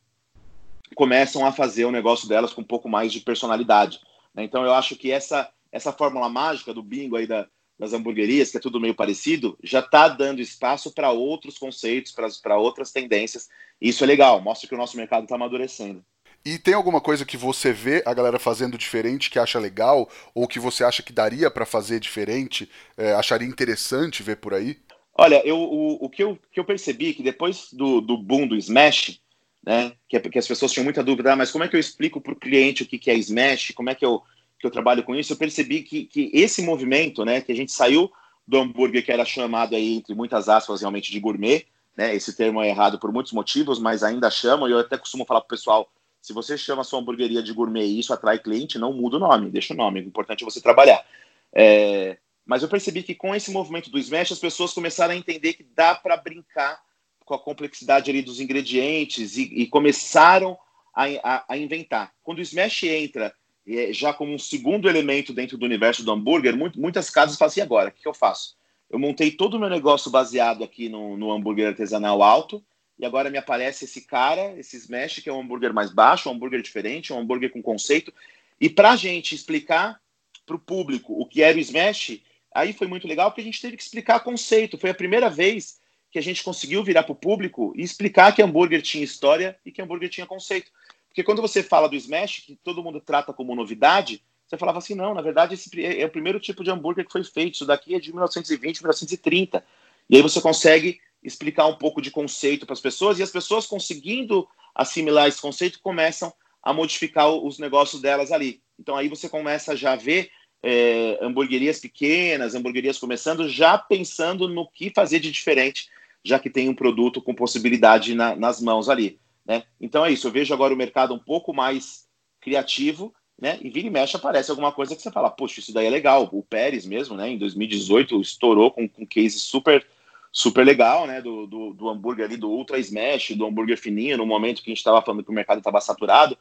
[0.94, 3.98] começam a fazer o negócio delas com um pouco mais de personalidade.
[4.36, 4.44] Né?
[4.44, 7.46] Então eu acho que essa essa fórmula mágica do bingo aí da,
[7.78, 12.56] das hamburguerias, que é tudo meio parecido, já está dando espaço para outros conceitos, para
[12.56, 13.48] outras tendências.
[13.80, 16.04] E isso é legal, mostra que o nosso mercado está amadurecendo.
[16.44, 20.46] E tem alguma coisa que você vê a galera fazendo diferente que acha legal, ou
[20.46, 24.78] que você acha que daria para fazer diferente, é, acharia interessante ver por aí?
[25.18, 28.56] Olha, eu, o, o que, eu, que eu percebi que depois do, do boom do
[28.56, 29.20] Smash,
[29.66, 32.20] né, que, que as pessoas tinham muita dúvida, ah, mas como é que eu explico
[32.20, 34.22] para o cliente o que, que é Smash, como é que eu
[34.58, 37.70] que eu trabalho com isso, eu percebi que, que esse movimento, né, que a gente
[37.70, 38.10] saiu
[38.48, 42.62] do hambúrguer que era chamado aí, entre muitas aspas, realmente de gourmet, né, esse termo
[42.62, 45.50] é errado por muitos motivos, mas ainda chama, e eu até costumo falar para o
[45.50, 49.16] pessoal, se você chama a sua hamburgueria de gourmet e isso atrai cliente, não muda
[49.16, 51.04] o nome, deixa o nome, o importante é você trabalhar.
[51.52, 55.52] É, mas eu percebi que com esse movimento do Smash, as pessoas começaram a entender
[55.52, 56.80] que dá para brincar
[57.26, 60.56] com a complexidade ali dos ingredientes e, e começaram
[60.94, 62.12] a, a, a, inventar.
[62.22, 63.34] Quando o Smash entra
[63.66, 67.48] é, já como um segundo elemento dentro do universo do hambúrguer, muito, muitas casas falam
[67.48, 68.56] assim, agora, o que, que, eu faço?
[68.88, 72.64] Eu montei todo o meu negócio baseado aqui no, no hambúrguer artesanal alto,
[72.96, 76.32] e agora me aparece esse cara, esse Smash, que é um hambúrguer mais baixo, um
[76.32, 78.14] hambúrguer diferente, um hambúrguer com conceito.
[78.58, 80.00] E para a gente explicar
[80.46, 82.20] para o público o que era o Smash,
[82.54, 84.78] aí foi muito legal, porque a gente teve que explicar conceito.
[84.78, 85.78] Foi a primeira vez
[86.10, 89.72] que a gente conseguiu virar para o público e explicar que hambúrguer tinha história e
[89.72, 90.70] que hambúrguer tinha conceito.
[91.08, 94.94] Porque quando você fala do Smash, que todo mundo trata como novidade, você falava assim,
[94.94, 97.94] não, na verdade esse é o primeiro tipo de hambúrguer que foi feito, isso daqui
[97.94, 99.64] é de 1920, 1930.
[100.08, 103.66] E aí você consegue explicar um pouco de conceito para as pessoas, e as pessoas
[103.66, 108.60] conseguindo assimilar esse conceito começam a modificar os negócios delas ali.
[108.78, 110.30] Então aí você começa já a ver
[110.68, 115.88] é, hamburguerias pequenas, hamburguerias começando, já pensando no que fazer de diferente,
[116.24, 119.20] já que tem um produto com possibilidade na, nas mãos ali.
[119.46, 119.62] Né?
[119.80, 122.08] Então é isso, eu vejo agora o mercado um pouco mais
[122.40, 123.58] criativo, né?
[123.62, 126.28] E vira e mexe aparece alguma coisa que você fala, poxa, isso daí é legal.
[126.32, 127.28] O Pérez mesmo, né?
[127.28, 129.86] Em 2018 estourou com, um case super
[130.32, 131.20] super legal, né?
[131.20, 134.72] Do, do, do, hambúrguer ali, do Ultra Smash, do hambúrguer fininho, no momento que a
[134.72, 136.36] gente estava falando que o mercado estava saturado.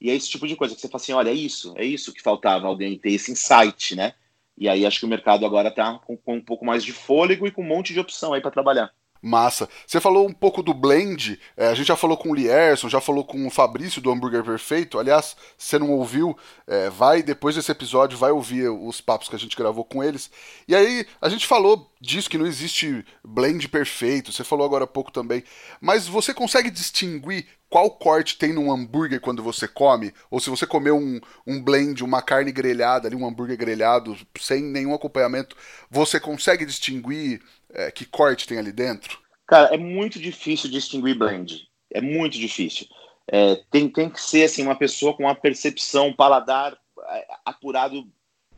[0.00, 2.12] E é esse tipo de coisa que você fala assim, olha, é isso, é isso
[2.12, 4.14] que faltava alguém ter esse insight, né?
[4.56, 7.46] E aí acho que o mercado agora está com, com um pouco mais de fôlego
[7.46, 8.92] e com um monte de opção aí para trabalhar.
[9.22, 9.68] Massa.
[9.86, 11.38] Você falou um pouco do blend.
[11.56, 14.42] É, a gente já falou com o Lierson, já falou com o Fabrício do Hambúrguer
[14.42, 14.98] Perfeito.
[14.98, 16.36] Aliás, se você não ouviu,
[16.66, 20.30] é, vai depois desse episódio, vai ouvir os papos que a gente gravou com eles.
[20.66, 24.32] E aí, a gente falou disso que não existe blend perfeito.
[24.32, 25.44] Você falou agora há pouco também.
[25.80, 30.12] Mas você consegue distinguir qual corte tem num hambúrguer quando você come?
[30.28, 34.60] Ou se você comer um, um blend, uma carne grelhada ali, um hambúrguer grelhado, sem
[34.60, 35.56] nenhum acompanhamento,
[35.88, 37.40] você consegue distinguir
[37.72, 39.20] é, que corte tem ali dentro?
[39.46, 41.68] Cara, é muito difícil distinguir blend.
[41.92, 42.88] É muito difícil.
[43.28, 46.76] É, tem, tem que ser assim, uma pessoa com uma percepção, um paladar
[47.08, 48.04] é, apurado,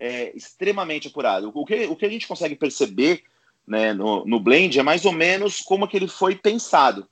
[0.01, 1.53] é, extremamente apurado.
[1.55, 3.22] O que, o que a gente consegue perceber
[3.66, 7.07] né, no, no blend é mais ou menos como que ele foi pensado.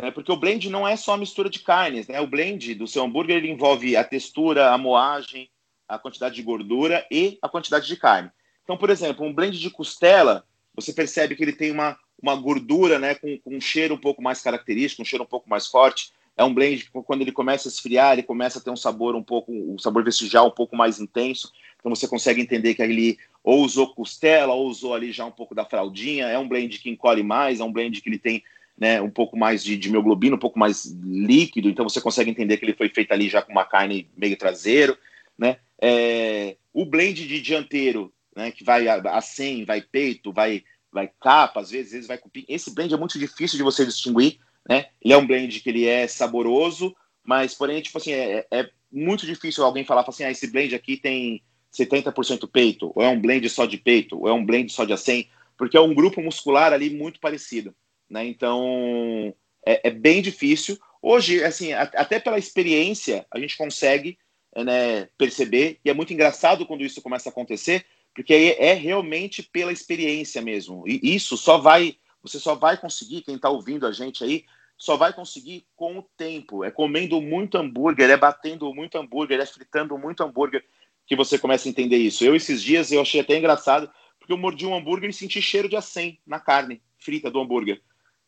[0.00, 0.10] Né?
[0.10, 2.08] Porque o blend não é só a mistura de carnes.
[2.08, 2.20] Né?
[2.20, 5.50] O blend do seu hambúrguer ele envolve a textura, a moagem,
[5.88, 8.30] a quantidade de gordura e a quantidade de carne.
[8.64, 12.98] Então, por exemplo, um blend de costela, você percebe que ele tem uma, uma gordura
[12.98, 16.12] né, com, com um cheiro um pouco mais característico, um cheiro um pouco mais forte.
[16.36, 19.14] É um blend que, quando ele começa a esfriar, ele começa a ter um sabor
[19.14, 21.52] um pouco, um sabor vestigial um pouco mais intenso.
[21.78, 25.54] Então você consegue entender que ele ou usou costela, ou usou ali já um pouco
[25.54, 26.26] da fraldinha.
[26.28, 28.42] É um blend que encolhe mais, é um blend que ele tem
[28.82, 31.68] né, um pouco mais de, de mioglobina, um pouco mais líquido.
[31.68, 34.98] Então você consegue entender que ele foi feito ali já com uma carne meio traseiro.
[35.38, 35.58] Né?
[35.80, 41.08] É, o blend de dianteiro né, que vai a, a 100, vai peito, vai, vai
[41.20, 42.44] capa, às vezes, às vezes vai cupim.
[42.48, 44.86] Esse blend é muito difícil de você distinguir, né?
[45.00, 46.92] Ele é um blend que ele é saboroso,
[47.22, 50.96] mas, porém, tipo assim, é, é muito difícil alguém falar assim, ah, esse blend aqui
[50.96, 51.40] tem
[51.72, 54.92] 70% peito, ou é um blend só de peito, ou é um blend só de
[54.92, 57.72] acém, porque é um grupo muscular ali muito parecido,
[58.12, 58.26] né?
[58.26, 59.34] Então,
[59.66, 60.78] é, é bem difícil.
[61.00, 64.18] Hoje, assim, a, até pela experiência, a gente consegue
[64.54, 69.72] né, perceber, e é muito engraçado quando isso começa a acontecer, porque é realmente pela
[69.72, 70.84] experiência mesmo.
[70.86, 74.44] E isso só vai, você só vai conseguir, quem está ouvindo a gente aí,
[74.76, 76.62] só vai conseguir com o tempo.
[76.64, 80.62] É comendo muito hambúrguer, é batendo muito hambúrguer, é fritando muito hambúrguer
[81.06, 82.24] que você começa a entender isso.
[82.24, 85.68] Eu, esses dias, eu achei até engraçado, porque eu mordi um hambúrguer e senti cheiro
[85.68, 87.80] de acém na carne frita do hambúrguer.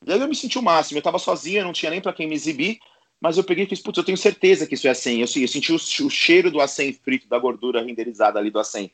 [0.07, 0.99] E aí eu me senti o máximo.
[0.99, 2.79] Eu estava sozinha, não tinha nem para quem me exibir,
[3.21, 5.21] mas eu peguei e fiz, putz, eu tenho certeza que isso é acém.
[5.21, 8.91] Eu, eu senti o, o, cheiro do acém frito, da gordura renderizada ali do acém.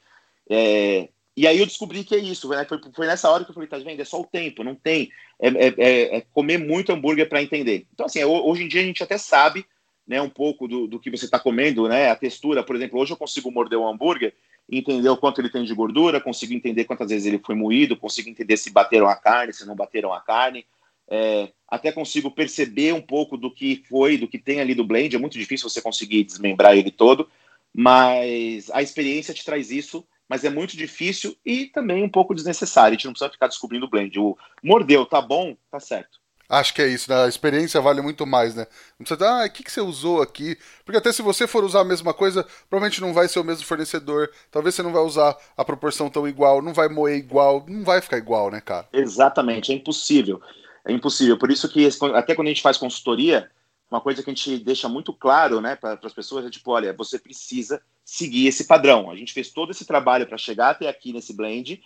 [0.48, 2.48] É, e aí eu descobri que é isso.
[2.48, 2.64] Né?
[2.64, 4.00] Foi, foi, nessa hora que eu falei, tá vendo?
[4.00, 5.10] É só o tempo, não tem.
[5.40, 7.86] É, é, é, é comer muito hambúrguer para entender.
[7.92, 9.64] Então, assim, hoje em dia a gente até sabe
[10.06, 12.10] né, um pouco do, do que você está comendo, né?
[12.10, 14.34] A textura, por exemplo, hoje eu consigo morder um hambúrguer
[14.70, 18.28] entender o quanto ele tem de gordura, consigo entender quantas vezes ele foi moído, consigo
[18.28, 20.64] entender se bateram a carne, se não bateram a carne.
[21.10, 25.14] É, até consigo perceber um pouco do que foi, do que tem ali do blend.
[25.14, 27.28] É muito difícil você conseguir desmembrar ele todo,
[27.74, 30.06] mas a experiência te traz isso.
[30.28, 32.90] Mas é muito difícil e também um pouco desnecessário.
[32.90, 34.16] A gente não precisa ficar descobrindo o blend.
[34.20, 36.20] O mordeu, tá bom, tá certo.
[36.50, 37.24] Acho que é isso, né?
[37.24, 38.66] A experiência vale muito mais, né?
[38.98, 40.58] Não precisa, ah, o que, que você usou aqui?
[40.84, 43.64] Porque até se você for usar a mesma coisa, provavelmente não vai ser o mesmo
[43.64, 44.28] fornecedor.
[44.50, 48.00] Talvez você não vai usar a proporção tão igual, não vai moer igual, não vai
[48.00, 48.88] ficar igual, né, cara?
[48.92, 50.40] Exatamente, é impossível.
[50.84, 51.38] É impossível.
[51.38, 53.50] Por isso que, até quando a gente faz consultoria,
[53.90, 56.92] uma coisa que a gente deixa muito claro né, para as pessoas é tipo, olha,
[56.92, 59.10] você precisa seguir esse padrão.
[59.10, 61.82] A gente fez todo esse trabalho para chegar até aqui nesse blend,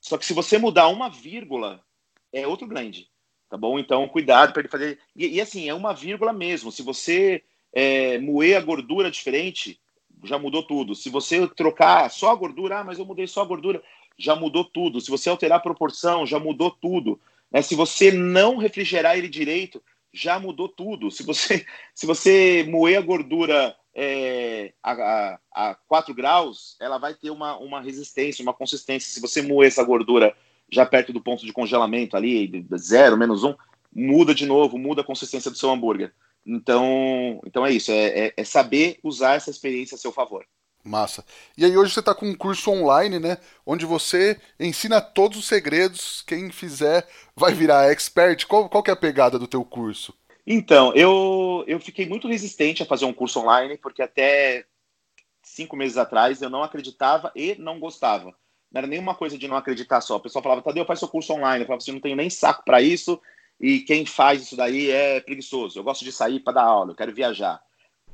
[0.00, 1.80] só que se você mudar uma vírgula,
[2.32, 3.08] é outro blend
[3.52, 3.78] tá bom?
[3.78, 4.98] Então, cuidado para ele fazer.
[5.14, 6.72] E, e, assim, é uma vírgula mesmo.
[6.72, 9.78] Se você é, moer a gordura diferente,
[10.24, 10.94] já mudou tudo.
[10.94, 13.82] Se você trocar só a gordura, ah, mas eu mudei só a gordura,
[14.16, 15.02] já mudou tudo.
[15.02, 17.20] Se você alterar a proporção, já mudou tudo.
[17.52, 17.62] Né?
[17.62, 21.10] Se você não refrigerar ele direito, já mudou tudo.
[21.10, 27.14] Se você, se você moer a gordura é, a, a, a 4 graus, ela vai
[27.14, 29.12] ter uma, uma resistência, uma consistência.
[29.12, 30.34] Se você moer essa gordura
[30.70, 33.54] já perto do ponto de congelamento ali, zero, menos um,
[33.94, 36.12] muda de novo, muda a consistência do seu hambúrguer.
[36.46, 40.44] Então, então é isso, é, é, é saber usar essa experiência a seu favor.
[40.84, 41.24] Massa.
[41.56, 43.38] E aí hoje você está com um curso online, né?
[43.64, 46.22] Onde você ensina todos os segredos.
[46.26, 48.46] Quem fizer vai virar expert.
[48.46, 50.12] Qual, qual que é a pegada do teu curso?
[50.44, 54.64] Então, eu, eu fiquei muito resistente a fazer um curso online, porque até
[55.42, 58.34] cinco meses atrás eu não acreditava e não gostava.
[58.72, 60.16] Não era nenhuma coisa de não acreditar só.
[60.16, 61.62] O pessoal falava, Tadeu, faz seu curso online.
[61.62, 63.20] Eu falava assim, não tenho nem saco para isso
[63.60, 65.78] e quem faz isso daí é preguiçoso.
[65.78, 67.62] Eu gosto de sair para dar aula, eu quero viajar.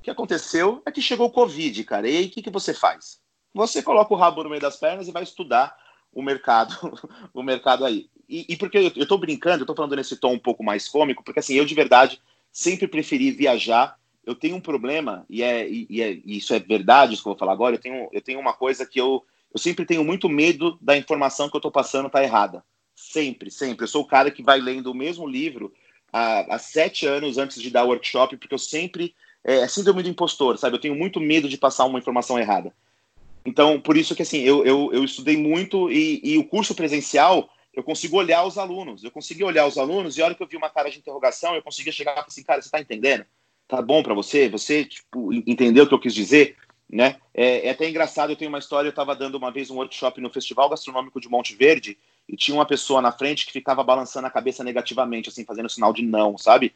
[0.09, 2.09] Que aconteceu é que chegou o Covid, cara.
[2.09, 3.21] E aí, o que, que você faz?
[3.53, 5.77] Você coloca o rabo no meio das pernas e vai estudar
[6.15, 6.75] o mercado,
[7.35, 8.09] o mercado aí.
[8.27, 11.23] E, e porque eu, estou brincando, eu estou falando nesse tom um pouco mais cômico,
[11.23, 13.99] porque assim, eu de verdade sempre preferi viajar.
[14.25, 17.33] Eu tenho um problema, e, é, e, é, e isso é verdade, isso que eu
[17.33, 20.29] vou falar agora, eu tenho, eu tenho uma coisa que eu eu sempre tenho muito
[20.29, 22.65] medo da informação que eu estou passando tá errada.
[22.95, 23.85] Sempre, sempre.
[23.85, 25.73] Eu sou o cara que vai lendo o mesmo livro
[26.13, 29.15] há, há sete anos antes de dar workshop, porque eu sempre.
[29.45, 30.77] É, é síndrome do impostor, sabe?
[30.77, 32.73] Eu tenho muito medo de passar uma informação errada.
[33.45, 37.49] Então, por isso que assim, eu, eu, eu estudei muito e, e o curso presencial
[37.73, 39.05] eu consigo olhar os alunos.
[39.05, 41.55] Eu consegui olhar os alunos e a hora que eu vi uma cara de interrogação,
[41.55, 43.25] eu conseguia chegar e falar assim, cara, você está entendendo?
[43.69, 44.49] Tá bom para você?
[44.49, 46.57] Você tipo, entendeu o que eu quis dizer?
[46.91, 47.17] Né?
[47.33, 50.21] É, é, até engraçado, eu tenho uma história, eu estava dando uma vez um workshop
[50.21, 51.97] no Festival Gastronômico de Monte Verde
[52.29, 55.93] e tinha uma pessoa na frente que ficava balançando a cabeça negativamente, assim, fazendo sinal
[55.93, 56.75] de não, sabe?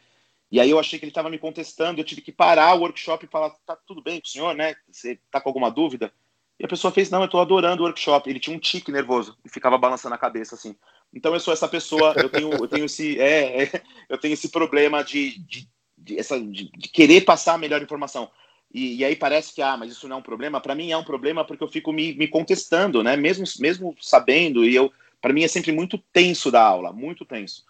[0.53, 3.25] E aí eu achei que ele estava me contestando, eu tive que parar o workshop
[3.25, 4.75] e falar, tá tudo bem com o senhor, né?
[4.91, 6.13] Você tá com alguma dúvida?
[6.61, 8.29] E a pessoa fez, não, eu estou adorando o workshop.
[8.29, 10.77] Ele tinha um tique nervoso e ficava balançando a cabeça, assim.
[11.11, 14.51] Então eu sou essa pessoa, eu tenho, eu tenho esse, é, é eu tenho esse
[14.51, 18.31] problema de, de, de essa, de, de querer passar a melhor informação.
[18.75, 20.61] E, e, aí parece que, ah, mas isso não é um problema.
[20.61, 23.17] Para mim é um problema porque eu fico me, me contestando, né?
[23.17, 27.65] Mesmo, mesmo sabendo, e eu, para mim é sempre muito tenso da aula, muito tenso.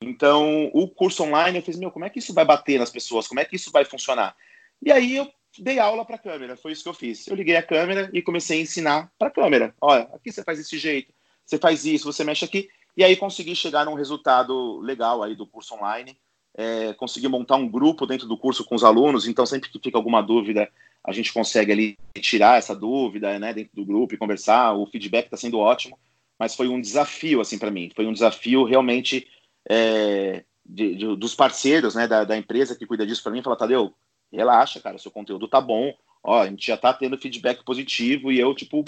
[0.00, 3.26] Então, o curso online, eu fiz, meu, como é que isso vai bater nas pessoas?
[3.26, 4.36] Como é que isso vai funcionar?
[4.80, 7.26] E aí eu dei aula para a câmera, foi isso que eu fiz.
[7.26, 9.74] Eu liguei a câmera e comecei a ensinar para a câmera.
[9.80, 11.12] Olha, aqui você faz desse jeito,
[11.44, 12.68] você faz isso, você mexe aqui.
[12.96, 16.16] E aí consegui chegar num resultado legal aí do curso online
[16.58, 19.96] é, conseguir montar um grupo dentro do curso com os alunos, então sempre que fica
[19.96, 20.68] alguma dúvida,
[21.04, 24.72] a gente consegue ali tirar essa dúvida né, dentro do grupo e conversar.
[24.72, 25.96] O feedback está sendo ótimo,
[26.36, 27.90] mas foi um desafio assim para mim.
[27.94, 29.28] Foi um desafio realmente
[29.68, 33.42] é, de, de, dos parceiros né, da, da, empresa que cuida disso para mim.
[33.42, 33.94] Falar, Tadeu,
[34.32, 35.92] relaxa, cara, seu conteúdo tá bom.
[36.22, 38.84] Ó, a gente já está tendo feedback positivo e eu, tipo,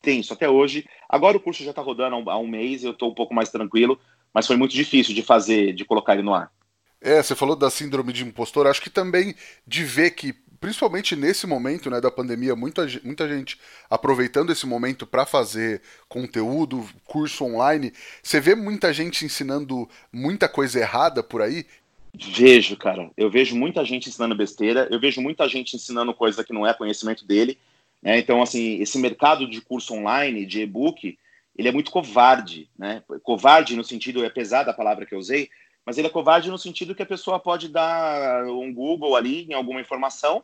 [0.00, 0.86] tenso até hoje.
[1.08, 3.34] Agora o curso já está rodando há um, há um mês, eu estou um pouco
[3.34, 3.98] mais tranquilo,
[4.32, 6.50] mas foi muito difícil de fazer, de colocar ele no ar.
[7.00, 9.34] É, você falou da síndrome de impostor, acho que também
[9.66, 15.06] de ver que, principalmente nesse momento né, da pandemia, muita, muita gente aproveitando esse momento
[15.06, 17.92] para fazer conteúdo, curso online,
[18.22, 21.66] você vê muita gente ensinando muita coisa errada por aí?
[22.14, 23.10] Vejo, cara.
[23.16, 26.72] Eu vejo muita gente ensinando besteira, eu vejo muita gente ensinando coisa que não é
[26.72, 27.58] conhecimento dele.
[28.02, 28.18] Né?
[28.18, 31.18] Então, assim, esse mercado de curso online, de e-book,
[31.56, 33.02] ele é muito covarde, né?
[33.22, 35.48] Covarde no sentido, é pesada a palavra que eu usei,
[35.86, 39.54] mas ele é covarde no sentido que a pessoa pode dar um Google ali em
[39.54, 40.42] alguma informação,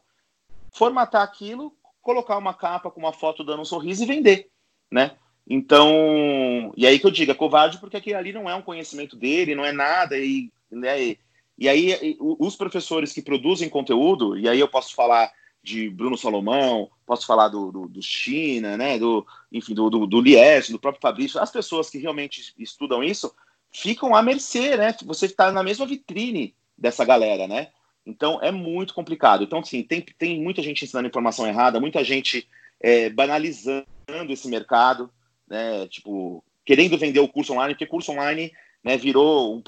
[0.73, 4.49] formatar aquilo, colocar uma capa com uma foto dando um sorriso e vender,
[4.89, 5.17] né?
[5.45, 9.17] Então, e aí que eu digo, é covarde porque aquilo ali não é um conhecimento
[9.17, 11.17] dele, não é nada, e, né,
[11.59, 16.89] e aí os professores que produzem conteúdo, e aí eu posso falar de Bruno Salomão,
[17.05, 21.03] posso falar do, do, do China, né, do, enfim, do, do, do Lies, do próprio
[21.03, 23.35] Fabrício, as pessoas que realmente estudam isso
[23.73, 27.69] ficam à mercê, né, você está na mesma vitrine dessa galera, né,
[28.05, 29.45] então é muito complicado.
[29.45, 32.49] Então, sim, tem, tem muita gente ensinando informação errada, muita gente
[32.81, 33.87] é, banalizando
[34.29, 35.11] esse mercado,
[35.49, 35.87] né?
[35.89, 38.53] Tipo, querendo vender o curso online, porque curso online
[38.83, 39.63] né, virou um,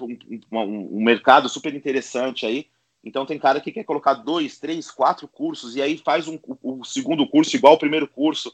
[0.50, 2.66] um, um, mercado super interessante aí.
[3.04, 6.84] Então tem cara que quer colocar dois, três, quatro cursos e aí faz um, o
[6.84, 8.52] segundo curso igual ao primeiro curso,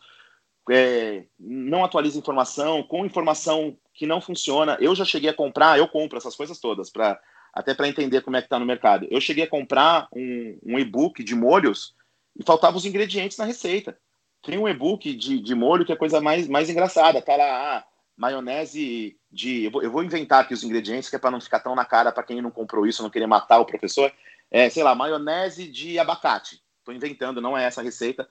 [0.70, 4.78] é, não atualiza informação, com informação que não funciona.
[4.80, 7.20] Eu já cheguei a comprar, eu compro essas coisas todas para
[7.52, 9.08] até para entender como é que está no mercado.
[9.10, 11.96] Eu cheguei a comprar um, um e-book de molhos
[12.38, 13.98] e faltavam os ingredientes na receita.
[14.42, 17.20] Tem um e-book de, de molho que é a coisa mais, mais engraçada.
[17.20, 17.84] Tá lá, ah,
[18.16, 19.64] maionese de.
[19.64, 21.84] Eu vou, eu vou, inventar aqui os ingredientes, que é para não ficar tão na
[21.84, 24.12] cara para quem não comprou isso, não querer matar o professor.
[24.50, 26.62] É, sei lá, maionese de abacate.
[26.78, 28.28] Estou inventando, não é essa a receita.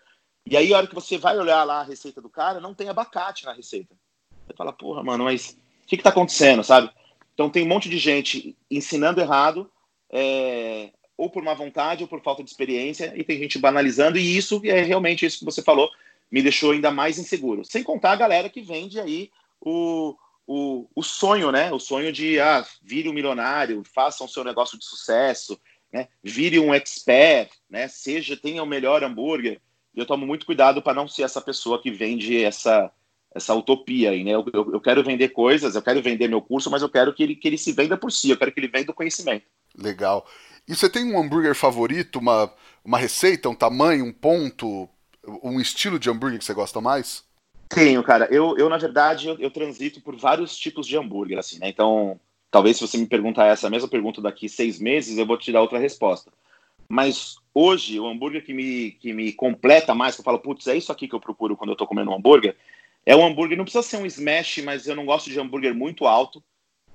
[0.50, 2.90] E aí, a hora que você vai olhar lá a receita do cara, não tem
[2.90, 3.96] abacate na receita.
[4.48, 6.90] Você fala, porra, mano, mas o que, que tá acontecendo, sabe?
[7.34, 9.70] Então tem um monte de gente ensinando errado,
[10.10, 14.38] é, ou por má vontade, ou por falta de experiência, e tem gente banalizando, e
[14.38, 15.90] isso é realmente isso que você falou,
[16.32, 17.64] me deixou ainda mais inseguro.
[17.64, 19.30] Sem contar a galera que vende aí
[19.62, 20.16] o,
[20.48, 21.72] o, o sonho, né?
[21.72, 25.60] O sonho de ah, vire um milionário, faça o seu negócio de sucesso,
[25.94, 26.08] né?
[26.24, 27.88] vire um expert, né?
[27.88, 29.62] Seja, tenha o melhor hambúrguer.
[30.00, 32.90] E eu tomo muito cuidado para não ser essa pessoa que vende essa,
[33.36, 34.32] essa utopia aí, né?
[34.32, 37.22] Eu, eu, eu, quero vender coisas, eu quero vender meu curso, mas eu quero que
[37.22, 39.46] ele, que ele se venda por si, eu quero que ele venda o conhecimento.
[39.78, 40.26] Legal.
[40.66, 42.50] E você tem um hambúrguer favorito, uma,
[42.84, 44.88] uma receita, um tamanho, um ponto,
[45.44, 47.26] um estilo de hambúrguer que você gosta mais?
[47.68, 48.30] Tenho, cara.
[48.32, 51.68] Eu, eu na verdade, eu, eu transito por vários tipos de hambúrguer, assim, né?
[51.68, 52.18] Então,
[52.50, 55.62] talvez se você me perguntar essa mesma pergunta daqui seis meses, eu vou te dar
[55.62, 56.32] outra resposta.
[56.90, 60.76] Mas hoje, o hambúrguer que me, que me completa mais, que eu falo, putz, é
[60.76, 62.56] isso aqui que eu procuro quando eu tô comendo um hambúrguer,
[63.06, 66.08] é um hambúrguer, não precisa ser um smash, mas eu não gosto de hambúrguer muito
[66.08, 66.44] alto.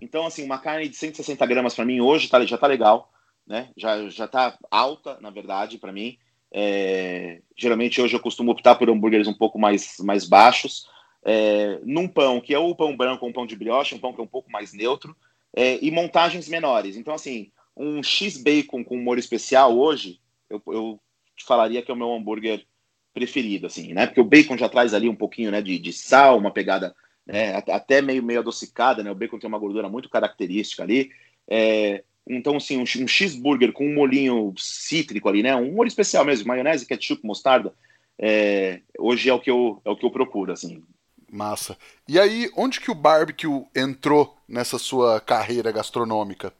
[0.00, 3.10] Então, assim, uma carne de 160 gramas para mim hoje tá, já tá legal,
[3.46, 3.70] né?
[3.76, 6.18] Já, já tá alta, na verdade, para mim.
[6.52, 10.88] É, geralmente hoje eu costumo optar por hambúrgueres um pouco mais, mais baixos.
[11.24, 14.12] É, num pão, que é o pão branco ou um pão de brioche, um pão
[14.12, 15.16] que é um pouco mais neutro,
[15.56, 16.96] é, e montagens menores.
[16.96, 21.00] Então, assim, um X-Bacon com molho especial hoje, eu, eu
[21.36, 22.64] te falaria que é o meu hambúrguer
[23.12, 24.06] preferido, assim, né?
[24.06, 26.94] Porque o bacon já traz ali um pouquinho, né, de, de sal, uma pegada,
[27.26, 29.10] né, até meio meio adocicada, né?
[29.10, 31.10] O bacon tem uma gordura muito característica ali.
[31.48, 35.54] É, então, assim, um, um cheeseburger com um molhinho cítrico ali, né?
[35.54, 37.72] Um molho especial mesmo, maionese, ketchup, mostarda.
[38.18, 40.82] É, hoje é o que eu é o que eu procuro, assim.
[41.30, 41.76] Massa.
[42.08, 46.52] E aí, onde que o barbecue entrou nessa sua carreira gastronômica?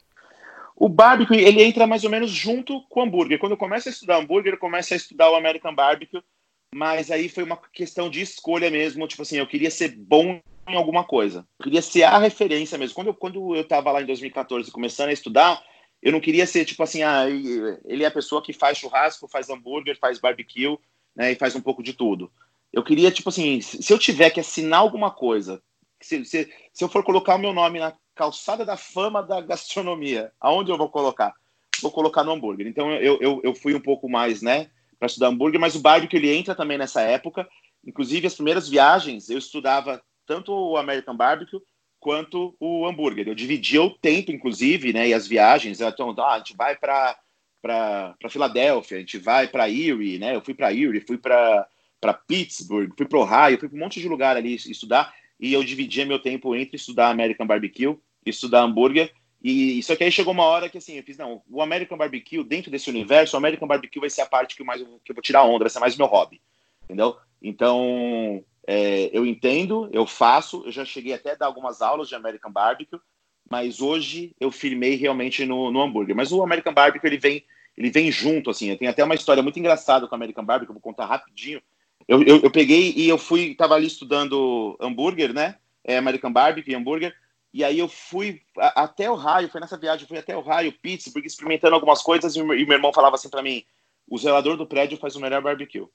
[0.77, 3.39] O barbecue, ele entra mais ou menos junto com o hambúrguer.
[3.39, 6.23] Quando eu começo a estudar hambúrguer, eu começo a estudar o American Barbecue,
[6.75, 10.75] mas aí foi uma questão de escolha mesmo, tipo assim, eu queria ser bom em
[10.77, 11.47] alguma coisa.
[11.61, 12.95] Eu queria ser a referência mesmo.
[12.95, 15.63] Quando eu, quando eu tava lá em 2014 começando a estudar,
[16.03, 19.49] eu não queria ser tipo assim, ah, ele é a pessoa que faz churrasco, faz
[19.49, 20.77] hambúrguer, faz barbecue,
[21.15, 22.31] né, e faz um pouco de tudo.
[22.73, 25.63] Eu queria, tipo assim, se eu tiver que assinar alguma coisa,
[26.05, 30.33] se, se, se eu for colocar o meu nome na calçada da fama da gastronomia,
[30.41, 31.35] aonde eu vou colocar?
[31.83, 32.67] Vou colocar no hambúrguer.
[32.67, 36.17] Então eu, eu, eu fui um pouco mais, né, para estudar hambúrguer, mas o barbecue
[36.17, 37.49] ele entra também nessa época.
[37.85, 41.61] Inclusive, as primeiras viagens eu estudava tanto o American Barbecue
[41.99, 43.27] quanto o hambúrguer.
[43.27, 45.81] Eu dividia o tempo, inclusive, né, e as viagens.
[45.81, 47.19] Então, ah, a gente vai para
[47.61, 50.37] para Filadélfia, a gente vai para Erie, né?
[50.37, 51.67] Eu fui para Erie, fui para
[51.99, 55.63] para Pittsburgh, fui para Ohio, fui para um monte de lugar ali estudar e eu
[55.63, 59.13] dividia meu tempo entre estudar American Barbecue e estudar hambúrguer
[59.45, 62.43] e só que aí chegou uma hora que assim, eu fiz, não, o American Barbecue,
[62.43, 65.21] dentro desse universo, o American Barbecue vai ser a parte que mais, que eu vou
[65.21, 66.41] tirar onda, vai ser mais meu hobby.
[66.85, 67.15] Entendeu?
[67.43, 72.15] Então, é, eu entendo, eu faço, eu já cheguei até a dar algumas aulas de
[72.15, 72.99] American Barbecue,
[73.51, 76.17] mas hoje eu firmei realmente no, no hambúrguer.
[76.17, 77.45] Mas o American Barbecue, ele vem,
[77.77, 78.71] ele vem junto, assim.
[78.71, 81.61] Eu tenho até uma história muito engraçada com o American Barbecue, eu vou contar rapidinho.
[82.07, 85.57] Eu, eu, eu peguei e eu fui, tava ali estudando hambúrguer, né?
[85.83, 87.15] É, American Barbecue hambúrguer.
[87.53, 91.25] E aí eu fui até o raio, foi nessa viagem, fui até o raio, Pittsburgh,
[91.25, 93.65] experimentando algumas coisas, e meu irmão falava assim para mim,
[94.09, 95.87] o zelador do prédio faz o melhor barbecue.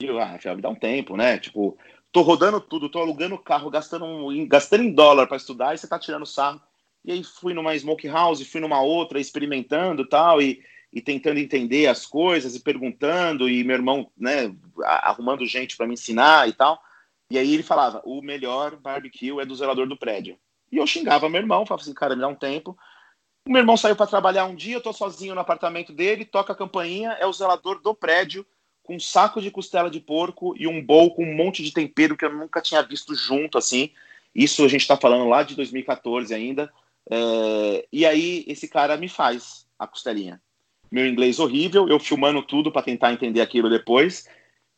[0.00, 1.38] E eu, ah, Rafael, me dá um tempo, né?
[1.38, 1.78] Tipo,
[2.12, 4.06] tô rodando tudo, tô alugando carro, gastando,
[4.46, 6.60] gastando em dólar para estudar, e você tá tirando sarro.
[7.04, 10.62] E aí fui numa smoke house, fui numa outra, experimentando tal, e,
[10.92, 15.94] e tentando entender as coisas, e perguntando, e meu irmão, né, arrumando gente para me
[15.94, 16.82] ensinar e tal.
[17.30, 20.38] E aí ele falava, o melhor barbecue é do zelador do prédio.
[20.70, 22.76] E eu xingava meu irmão, falava assim, cara, me dá um tempo.
[23.46, 26.52] O meu irmão saiu para trabalhar um dia, eu tô sozinho no apartamento dele, toca
[26.52, 28.46] a campainha, é o zelador do prédio,
[28.82, 32.16] com um saco de costela de porco e um bowl com um monte de tempero
[32.16, 33.90] que eu nunca tinha visto junto, assim.
[34.34, 36.72] Isso a gente está falando lá de 2014 ainda.
[37.10, 37.86] É...
[37.90, 40.40] E aí esse cara me faz a costelinha.
[40.92, 44.28] Meu inglês horrível, eu filmando tudo para tentar entender aquilo depois.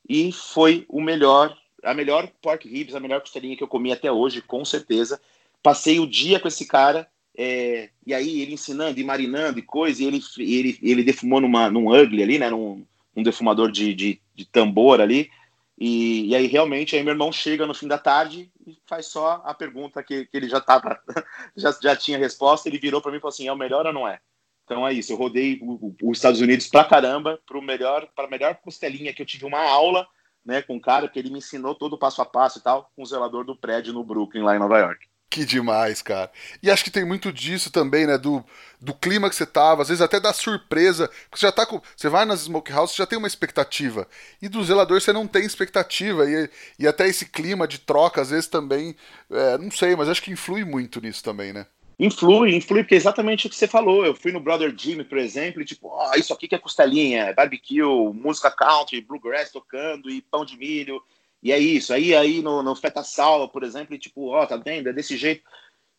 [0.09, 4.13] E foi o melhor, a melhor pork ribs, a melhor costelinha que eu comi até
[4.13, 5.21] hoje, com certeza.
[5.61, 10.05] Passei o dia com esse cara é, e aí ele ensinando e marinando e coisa,
[10.05, 12.49] e ele, ele, ele defumou numa, num ugly ali, né?
[12.49, 12.87] Num,
[13.17, 15.29] um defumador de, de, de tambor ali.
[15.77, 19.43] E, e, aí realmente aí meu irmão chega no fim da tarde e faz só
[19.45, 21.01] a pergunta que, que ele já tava,
[21.57, 23.93] já, já tinha resposta, ele virou para mim e falou assim: é o melhor ou
[23.93, 24.21] não é?
[24.65, 25.61] Então é isso, eu rodei
[26.03, 30.07] os Estados Unidos pra caramba, para melhor, a melhor costelinha que eu tive uma aula,
[30.45, 32.91] né, com o cara que ele me ensinou todo o passo a passo e tal,
[32.97, 35.07] com o zelador do prédio no Brooklyn lá em Nova York.
[35.35, 36.31] Que demais, cara.
[36.63, 38.17] E acho que tem muito disso também, né?
[38.17, 38.45] Do,
[38.81, 41.09] do clima que você tava, às vezes até da surpresa.
[41.09, 41.81] Porque você já tá com.
[41.97, 44.07] Você vai nas smokehouse, você já tem uma expectativa.
[44.41, 46.25] E do zelador você não tem expectativa.
[46.31, 46.49] E,
[46.79, 48.95] e até esse clima de troca, às vezes também.
[49.29, 51.67] É, não sei, mas acho que influi muito nisso também, né?
[51.99, 54.05] Influi, influi, porque é exatamente o que você falou.
[54.05, 57.25] Eu fui no Brother Jimmy, por exemplo, e tipo, oh, isso aqui que é costelinha,
[57.25, 57.83] é barbecue,
[58.13, 61.03] música country, bluegrass tocando e pão de milho.
[61.43, 61.93] E é isso.
[61.93, 64.89] Aí, aí no, no Feta Salva, por exemplo, e tipo, ó, oh, tá vendo?
[64.89, 65.45] É desse jeito.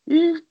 [0.08, 0.44] E,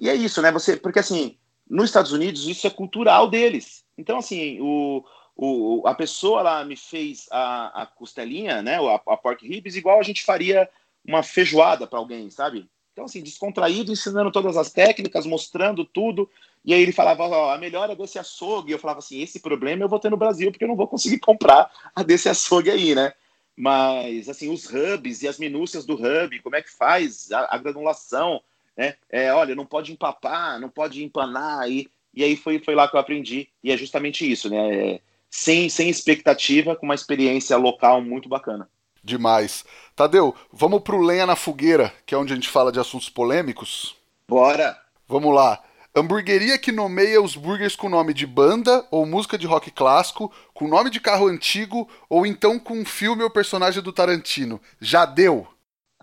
[0.00, 0.50] e é isso, né?
[0.50, 1.36] Você, porque assim,
[1.68, 3.84] nos Estados Unidos isso é cultural deles.
[3.96, 5.04] Então, assim, o,
[5.36, 8.78] o, a pessoa lá me fez a, a costelinha, né?
[8.78, 10.68] A, a pork ribs, igual a gente faria
[11.06, 12.68] uma feijoada para alguém, sabe?
[12.98, 16.28] Então, assim, descontraído, ensinando todas as técnicas, mostrando tudo.
[16.64, 18.70] E aí ele falava, ó, a melhor é desse açougue.
[18.70, 20.88] E eu falava assim, esse problema eu vou ter no Brasil, porque eu não vou
[20.88, 23.12] conseguir comprar a desse açougue aí, né?
[23.60, 27.58] mas assim os hubs e as minúcias do hub, como é que faz a, a
[27.58, 28.40] granulação,
[28.76, 28.94] né?
[29.10, 32.94] É, olha, não pode empapar, não pode empanar e, e aí foi, foi lá que
[32.94, 34.76] eu aprendi e é justamente isso, né?
[34.76, 38.70] É, sem, sem expectativa, com uma experiência local muito bacana.
[39.08, 39.64] Demais.
[39.96, 43.96] Tadeu, vamos pro Lenha na Fogueira, que é onde a gente fala de assuntos polêmicos?
[44.28, 44.78] Bora!
[45.08, 45.62] Vamos lá.
[45.96, 50.68] Hamburgueria que nomeia os burgers com nome de banda ou música de rock clássico, com
[50.68, 54.60] nome de carro antigo ou então com filme ou personagem do Tarantino.
[54.78, 55.48] Já deu?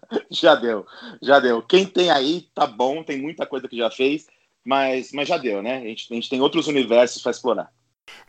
[0.29, 0.85] Já deu,
[1.19, 1.63] já deu.
[1.63, 4.27] Quem tem aí tá bom, tem muita coisa que já fez,
[4.63, 5.77] mas, mas já deu, né?
[5.77, 7.73] A gente, a gente tem outros universos para explorar.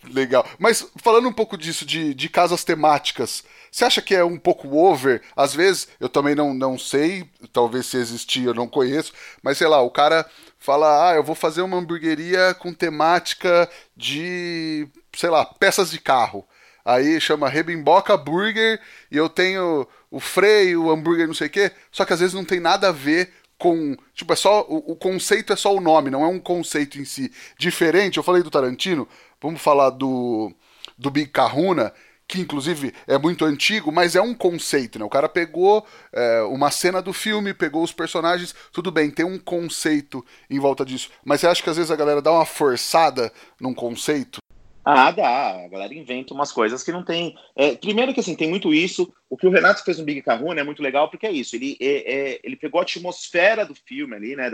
[0.04, 0.46] Legal.
[0.58, 4.74] Mas falando um pouco disso, de, de casas temáticas, você acha que é um pouco
[4.76, 5.22] over?
[5.34, 9.12] Às vezes, eu também não, não sei, talvez se existir eu não conheço,
[9.42, 10.24] mas sei lá, o cara
[10.58, 16.46] fala: ah, eu vou fazer uma hamburgueria com temática de, sei lá, peças de carro.
[16.84, 21.72] Aí chama Rebimboca Burger e eu tenho o freio, o hambúrguer, não sei o quê.
[21.90, 23.96] Só que às vezes não tem nada a ver com.
[24.14, 24.62] Tipo, é só.
[24.68, 27.32] O, o, conceito é só o nome, não é um conceito em si.
[27.58, 29.08] Diferente, eu falei do Tarantino,
[29.46, 30.52] vamos falar do,
[30.98, 31.92] do Big Kahuna,
[32.26, 35.04] que inclusive é muito antigo, mas é um conceito, né?
[35.04, 39.38] O cara pegou é, uma cena do filme, pegou os personagens, tudo bem, tem um
[39.38, 41.10] conceito em volta disso.
[41.24, 44.38] Mas você acha que às vezes a galera dá uma forçada num conceito?
[44.84, 45.64] Ah, dá.
[45.64, 47.36] A galera inventa umas coisas que não tem.
[47.54, 49.12] É, primeiro que assim, tem muito isso.
[49.30, 51.54] O que o Renato fez no Big Kahuna é muito legal porque é isso.
[51.54, 54.50] Ele, é, é, ele pegou a atmosfera do filme ali, né?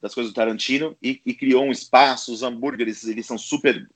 [0.00, 2.32] das coisas do Tarantino e, e criou um espaço.
[2.32, 3.86] Os hambúrgueres, eles são super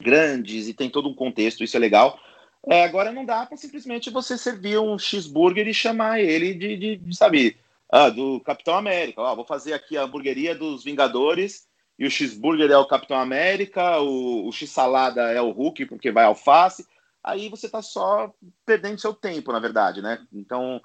[0.00, 2.18] grandes e tem todo um contexto, isso é legal.
[2.66, 6.96] É, agora não dá para simplesmente você servir um cheeseburger e chamar ele de, de,
[6.96, 7.56] de sabe,
[7.90, 9.22] ah, do Capitão América.
[9.22, 11.66] Ó, vou fazer aqui a hamburgueria dos Vingadores
[11.98, 16.24] e o cheeseburger é o Capitão América, o, o x-salada é o Hulk, porque vai
[16.24, 16.86] alface.
[17.22, 18.32] Aí você está só
[18.64, 20.18] perdendo seu tempo, na verdade, né?
[20.32, 20.80] Então,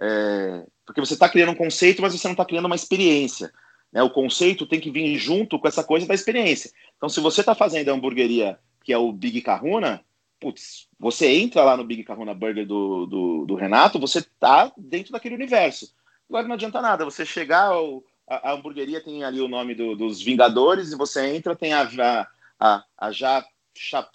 [0.00, 3.52] é, porque você está criando um conceito, mas você não está criando uma experiência.
[3.92, 4.02] Né?
[4.02, 6.70] O conceito tem que vir junto com essa coisa da experiência.
[6.96, 10.04] Então, se você está fazendo a hamburgueria que é o Big Kahuna,
[10.40, 15.12] putz, você entra lá no Big Kahuna Burger do, do, do, Renato, você tá dentro
[15.12, 15.94] daquele universo.
[16.28, 19.94] Agora não adianta nada, você chegar, o, a, a hamburgueria tem ali o nome do,
[19.94, 22.26] dos Vingadores, e você entra, tem a, a,
[22.58, 23.44] a, a já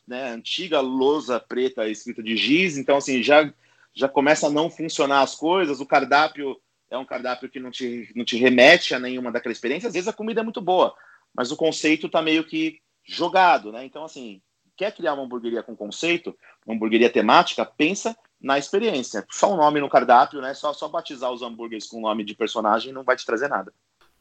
[0.07, 3.51] né, antiga lousa preta escrita de giz, então assim, já,
[3.93, 6.59] já começa a não funcionar as coisas, o cardápio
[6.95, 10.07] é um cardápio que não te, não te remete a nenhuma daquela experiência, às vezes
[10.07, 10.95] a comida é muito boa,
[11.33, 13.85] mas o conceito está meio que jogado, né?
[13.85, 14.41] Então, assim,
[14.75, 16.35] quer criar uma hamburgueria com conceito,
[16.65, 19.25] uma hamburgueria temática, pensa na experiência.
[19.31, 20.53] Só um nome no cardápio, né?
[20.53, 23.73] Só, só batizar os hambúrgueres com o nome de personagem não vai te trazer nada.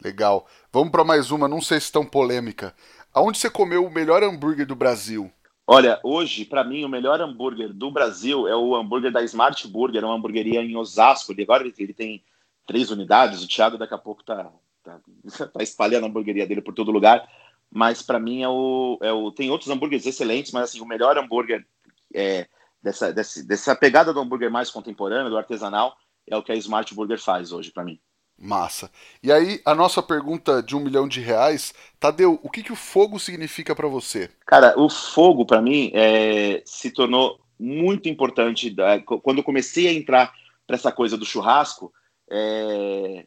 [0.03, 0.47] Legal.
[0.73, 2.75] Vamos para mais uma, não sei se tão polêmica.
[3.13, 5.31] Aonde você comeu o melhor hambúrguer do Brasil?
[5.67, 10.05] Olha, hoje, para mim, o melhor hambúrguer do Brasil é o hambúrguer da Smart Burger,
[10.05, 11.33] uma hamburgueria em Osasco.
[11.33, 12.23] Ele, agora ele tem
[12.67, 14.51] três unidades, o Thiago daqui a pouco tá,
[14.83, 15.01] tá,
[15.53, 17.29] tá espalhando a hamburgueria dele por todo lugar.
[17.71, 19.33] Mas para mim é o, é o.
[19.33, 21.67] Tem outros hambúrgueres excelentes, mas assim, o melhor hambúrguer
[22.15, 22.47] é,
[22.81, 25.97] dessa, dessa, dessa pegada do hambúrguer mais contemporâneo, do artesanal,
[26.29, 27.99] é o que a Smart Burger faz hoje para mim.
[28.39, 28.91] Massa.
[29.23, 32.77] E aí, a nossa pergunta de um milhão de reais, Tadeu, o que, que o
[32.77, 34.29] fogo significa para você?
[34.47, 38.75] Cara, o fogo, para mim, é, se tornou muito importante.
[39.23, 40.33] Quando eu comecei a entrar
[40.67, 41.93] para essa coisa do churrasco,
[42.31, 43.27] é,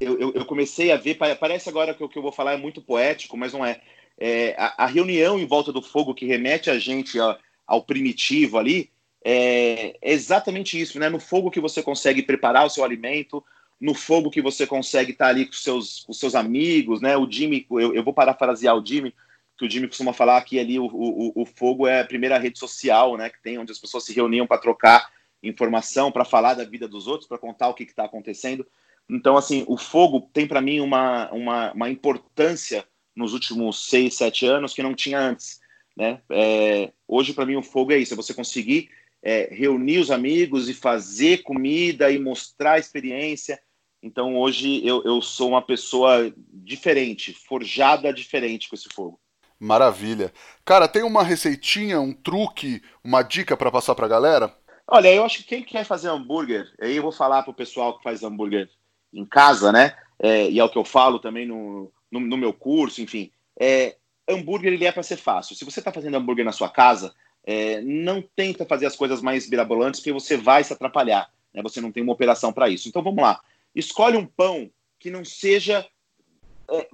[0.00, 1.16] eu, eu, eu, comecei a ver.
[1.16, 3.80] Parece agora que o que eu vou falar é muito poético, mas não é.
[4.18, 7.18] é a, a, reunião em volta do fogo que remete a gente
[7.66, 8.90] ao, primitivo ali
[9.24, 11.08] é, é exatamente isso, né?
[11.08, 13.42] No fogo que você consegue preparar o seu alimento,
[13.80, 17.16] no fogo que você consegue estar ali com seus, com seus amigos, né?
[17.16, 19.14] O Jimmy, eu, eu vou parafrasear o Jimmy,
[19.56, 22.58] que o Jimmy costuma falar que ali o, o, o fogo é a primeira rede
[22.58, 23.30] social, né?
[23.30, 25.08] Que tem onde as pessoas se reuniam para trocar
[25.44, 28.66] informação, para falar da vida dos outros, para contar o que está acontecendo.
[29.08, 32.84] Então, assim, o fogo tem para mim uma, uma, uma, importância
[33.14, 35.60] nos últimos seis, sete anos que não tinha antes.
[35.96, 36.20] Né?
[36.30, 38.88] É, hoje, para mim, o fogo é isso: é você conseguir
[39.24, 43.58] é, reunir os amigos e fazer comida e mostrar a experiência.
[44.02, 49.18] Então hoje eu, eu sou uma pessoa diferente, forjada diferente com esse fogo.
[49.58, 50.30] Maravilha.
[50.62, 54.54] Cara, tem uma receitinha, um truque, uma dica para passar para a galera?
[54.86, 58.02] Olha, eu acho que quem quer fazer hambúrguer, aí eu vou falar pro pessoal que
[58.02, 58.68] faz hambúrguer
[59.12, 59.96] em casa, né?
[60.18, 63.30] É, e é o que eu falo também no, no, no meu curso, enfim.
[63.58, 63.96] É,
[64.28, 65.56] hambúrguer ele é para ser fácil.
[65.56, 67.14] Se você está fazendo hambúrguer na sua casa,
[67.44, 71.30] é, não tenta fazer as coisas mais mirabolantes, porque você vai se atrapalhar.
[71.52, 71.62] Né?
[71.62, 72.88] Você não tem uma operação para isso.
[72.88, 73.40] Então vamos lá.
[73.74, 75.86] Escolhe um pão que não seja
[76.70, 76.88] é,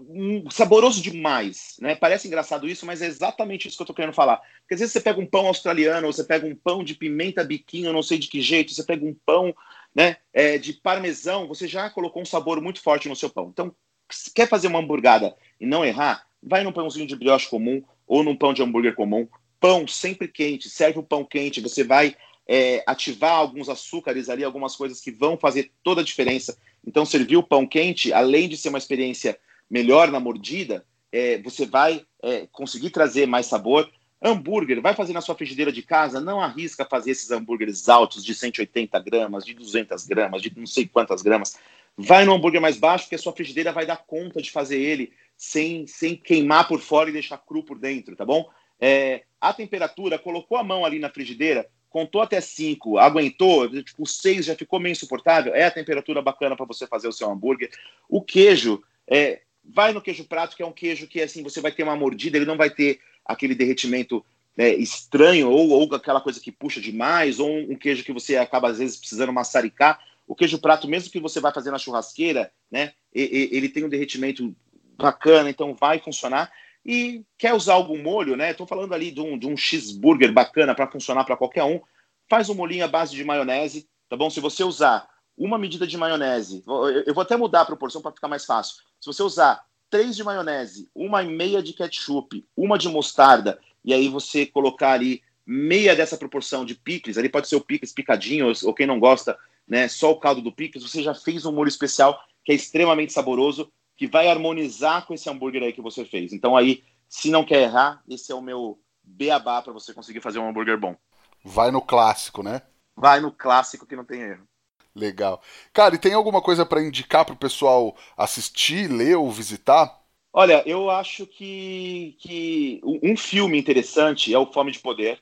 [0.50, 1.76] saboroso demais.
[1.80, 1.94] Né?
[1.94, 4.38] Parece engraçado isso, mas é exatamente isso que eu estou querendo falar.
[4.60, 7.44] Porque às vezes você pega um pão australiano, ou você pega um pão de pimenta
[7.44, 9.54] biquinho, não sei de que jeito, você pega um pão
[9.94, 13.50] né, é, de parmesão, você já colocou um sabor muito forte no seu pão.
[13.52, 13.74] Então,
[14.10, 18.22] se quer fazer uma hamburgada e não errar, vai num pãozinho de brioche comum ou
[18.22, 19.28] num pão de hambúrguer comum,
[19.60, 22.16] pão sempre quente, serve o pão quente, você vai
[22.48, 26.58] é, ativar alguns açúcares ali, algumas coisas que vão fazer toda a diferença.
[26.84, 29.38] Então, servir o pão quente, além de ser uma experiência
[29.70, 33.90] melhor na mordida, é, você vai é, conseguir trazer mais sabor.
[34.22, 38.34] Hambúrguer, vai fazer na sua frigideira de casa, não arrisca fazer esses hambúrgueres altos de
[38.34, 41.56] 180 gramas, de 200 gramas, de não sei quantas gramas.
[41.96, 45.12] Vai no hambúrguer mais baixo, porque a sua frigideira vai dar conta de fazer ele
[45.36, 48.46] sem, sem queimar por fora e deixar cru por dentro, tá bom?
[48.78, 54.46] É, a temperatura, colocou a mão ali na frigideira, contou até 5, aguentou, tipo, 6
[54.46, 57.70] já ficou meio insuportável, é a temperatura bacana para você fazer o seu hambúrguer.
[58.08, 59.40] O queijo, é,
[59.72, 62.36] vai no queijo prato, que é um queijo que assim você vai ter uma mordida,
[62.36, 64.24] ele não vai ter aquele derretimento
[64.56, 68.36] é, estranho ou, ou aquela coisa que puxa demais, ou um, um, queijo que você
[68.36, 70.00] acaba às vezes precisando maçaricar.
[70.26, 74.54] O queijo prato, mesmo que você vai fazer na churrasqueira, né, ele tem um derretimento
[74.96, 76.52] bacana, então vai funcionar
[76.84, 78.50] e quer usar algum molho, né?
[78.50, 81.80] Estou falando ali de um, de um cheeseburger bacana para funcionar para qualquer um.
[82.28, 84.30] Faz um molhinho à base de maionese, tá bom?
[84.30, 86.62] Se você usar uma medida de maionese,
[87.06, 88.76] eu vou até mudar a proporção para ficar mais fácil.
[89.00, 93.92] Se você usar três de maionese, uma e meia de ketchup, uma de mostarda, e
[93.94, 98.48] aí você colocar ali meia dessa proporção de picles, ali pode ser o picles picadinho,
[98.48, 101.52] ou, ou quem não gosta, né, só o caldo do picles, você já fez um
[101.52, 106.04] molho especial que é extremamente saboroso que vai harmonizar com esse hambúrguer aí que você
[106.04, 106.32] fez.
[106.32, 110.38] Então aí, se não quer errar, esse é o meu beabá para você conseguir fazer
[110.38, 110.96] um hambúrguer bom.
[111.44, 112.62] Vai no clássico, né?
[112.96, 114.48] Vai no clássico que não tem erro.
[114.94, 115.42] Legal.
[115.72, 120.00] Cara, e tem alguma coisa para indicar para o pessoal assistir, ler ou visitar?
[120.32, 125.20] Olha, eu acho que, que um filme interessante é o Fome de Poder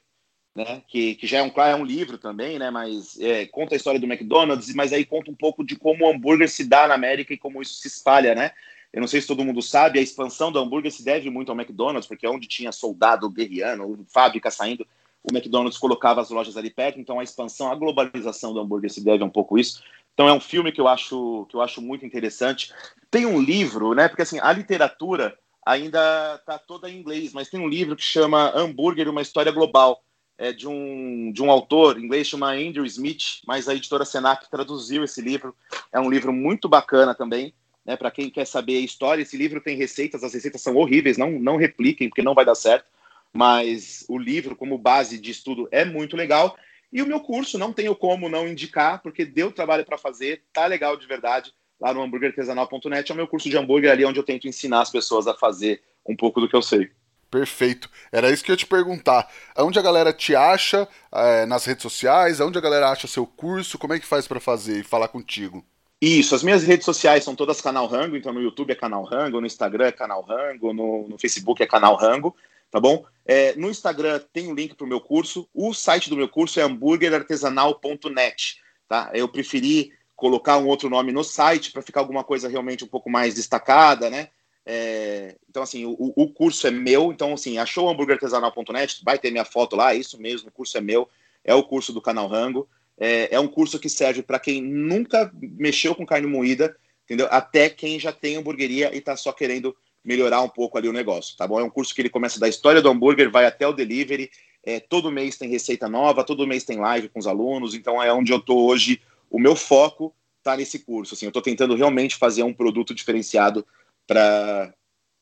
[0.58, 0.82] né?
[0.88, 2.70] Que, que já é um, é um livro também, né?
[2.70, 6.10] Mas é, conta a história do McDonald's, mas aí conta um pouco de como o
[6.10, 8.50] hambúrguer se dá na América e como isso se espalha, né?
[8.92, 11.58] Eu não sei se todo mundo sabe, a expansão do hambúrguer se deve muito ao
[11.58, 14.86] McDonald's, porque é onde tinha soldado guerreano, fábrica saindo,
[15.22, 19.04] o McDonald's colocava as lojas ali perto, então a expansão, a globalização do hambúrguer se
[19.04, 19.82] deve um pouco isso.
[20.14, 22.72] Então é um filme que eu acho que eu acho muito interessante.
[23.10, 24.08] Tem um livro, né?
[24.08, 28.52] Porque assim, a literatura ainda está toda em inglês, mas tem um livro que chama
[28.56, 30.02] Hambúrguer, uma história global
[30.38, 35.02] é de um, de um autor inglês chamado Andrew Smith, mas a editora Senac traduziu
[35.02, 35.54] esse livro.
[35.92, 37.52] É um livro muito bacana também,
[37.84, 39.22] né, para quem quer saber a história.
[39.22, 42.54] Esse livro tem receitas, as receitas são horríveis, não, não repliquem, porque não vai dar
[42.54, 42.86] certo.
[43.32, 46.56] Mas o livro, como base de estudo, é muito legal.
[46.92, 50.66] E o meu curso, não tenho como não indicar, porque deu trabalho para fazer, tá
[50.66, 51.52] legal de verdade.
[51.80, 54.90] lá no hambúrguerartesanal.net, é o meu curso de hambúrguer ali onde eu tento ensinar as
[54.90, 56.90] pessoas a fazer um pouco do que eu sei.
[57.30, 57.90] Perfeito.
[58.10, 59.30] Era isso que eu ia te perguntar.
[59.56, 62.40] Onde a galera te acha é, nas redes sociais?
[62.40, 63.78] Onde a galera acha seu curso?
[63.78, 65.64] Como é que faz para fazer e falar contigo?
[66.00, 69.40] Isso, as minhas redes sociais são todas Canal Rango, então no YouTube é Canal Rango,
[69.40, 72.36] no Instagram é Canal Rango, no, no Facebook é Canal Rango,
[72.70, 73.04] tá bom?
[73.24, 76.58] É, no Instagram tem um link para o meu curso, o site do meu curso
[76.60, 79.10] é hambúrguerartesanal.net, tá?
[79.12, 83.08] Eu preferi colocar um outro nome no site para ficar alguma coisa realmente um pouco
[83.08, 84.30] mais destacada, né?
[84.70, 87.10] É, então, assim, o, o, curso é meu.
[87.10, 90.80] Então, assim, achou hambúrguerartesanal.net, vai ter minha foto lá, é isso mesmo, o curso é
[90.80, 91.08] meu.
[91.42, 92.68] É o curso do canal Rango.
[92.98, 97.28] É, é um curso que serve para quem nunca mexeu com carne moída, entendeu?
[97.30, 99.74] Até quem já tem hamburgueria e está só querendo
[100.08, 101.60] melhorar um pouco ali o negócio, tá bom?
[101.60, 104.30] É um curso que ele começa da história do hambúrguer, vai até o delivery.
[104.64, 107.74] É, todo mês tem receita nova, todo mês tem live com os alunos.
[107.74, 109.02] Então, é onde eu estou hoje.
[109.28, 111.12] O meu foco está nesse curso.
[111.12, 113.66] Assim, eu estou tentando realmente fazer um produto diferenciado
[114.06, 114.72] para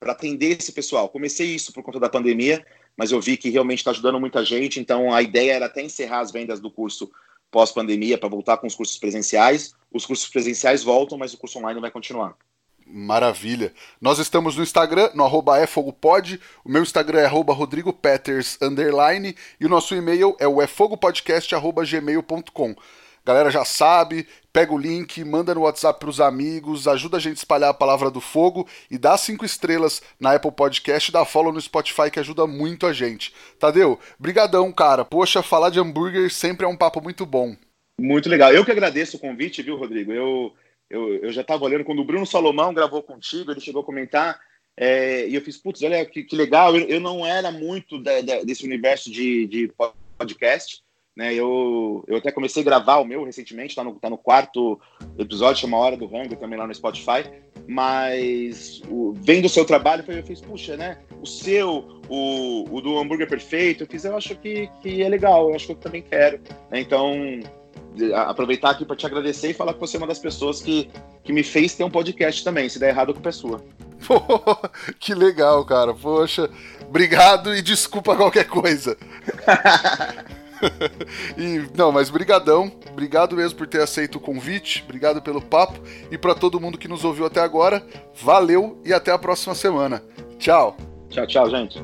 [0.03, 1.09] atender esse pessoal.
[1.09, 2.65] Comecei isso por conta da pandemia,
[2.97, 6.21] mas eu vi que realmente está ajudando muita gente, então a ideia era até encerrar
[6.21, 7.11] as vendas do curso
[7.51, 9.75] pós-pandemia para voltar com os cursos presenciais.
[9.93, 12.37] Os cursos presenciais voltam, mas o curso online vai continuar.
[12.87, 13.73] Maravilha.
[14.01, 16.41] Nós estamos no Instagram, no arroba efogopod.
[16.65, 19.37] O meu Instagram é arroba rodrigopeters, underline.
[19.61, 22.77] E o nosso e-mail é o efogopodcast.gmail.com.
[23.27, 27.33] Galera já sabe, pega o link, manda no WhatsApp para os amigos, ajuda a gente
[27.33, 31.25] a espalhar a palavra do fogo e dá cinco estrelas na Apple Podcast e dá
[31.25, 33.35] follow no Spotify que ajuda muito a gente.
[33.59, 35.05] Tadeu, brigadão, cara.
[35.05, 37.57] Poxa, falar de hambúrguer sempre é um papo muito bom.
[38.01, 38.53] Muito legal.
[38.53, 40.13] Eu que agradeço o convite, viu, Rodrigo?
[40.13, 40.55] Eu,
[40.91, 44.39] eu, eu já estava olhando quando o Bruno Salomão gravou contigo, ele chegou a comentar
[44.77, 46.77] é, e eu fiz, putz, olha que, que legal.
[46.77, 49.73] Eu, eu, não era muito da, da, desse universo de, de
[50.19, 50.85] podcast,
[51.17, 54.79] né, eu, eu até comecei a gravar o meu recentemente, tá no, tá no quarto
[55.19, 57.25] episódio, chama Hora do Rango, também lá no Spotify.
[57.67, 60.99] Mas o, vendo o seu trabalho, eu fiz, puxa, né?
[61.23, 65.49] O seu, o, o do hambúrguer perfeito, eu fiz, eu acho que, que é legal,
[65.49, 66.39] eu acho que eu também quero.
[66.71, 67.41] Né, então,
[68.15, 70.91] aproveitar aqui para te agradecer e falar que você é uma das pessoas que,
[71.23, 72.69] que me fez ter um podcast também.
[72.69, 73.65] Se der errado, com a pessoa.
[74.07, 74.21] Pô,
[74.99, 75.95] que legal, cara.
[75.95, 76.51] Poxa,
[76.89, 78.97] obrigado e desculpa qualquer coisa.
[81.37, 85.81] e não, mas brigadão, obrigado mesmo por ter aceito o convite, obrigado pelo papo
[86.11, 87.85] e para todo mundo que nos ouviu até agora,
[88.15, 90.03] valeu e até a próxima semana.
[90.39, 90.77] Tchau.
[91.11, 91.83] Tchau, tchau, gente.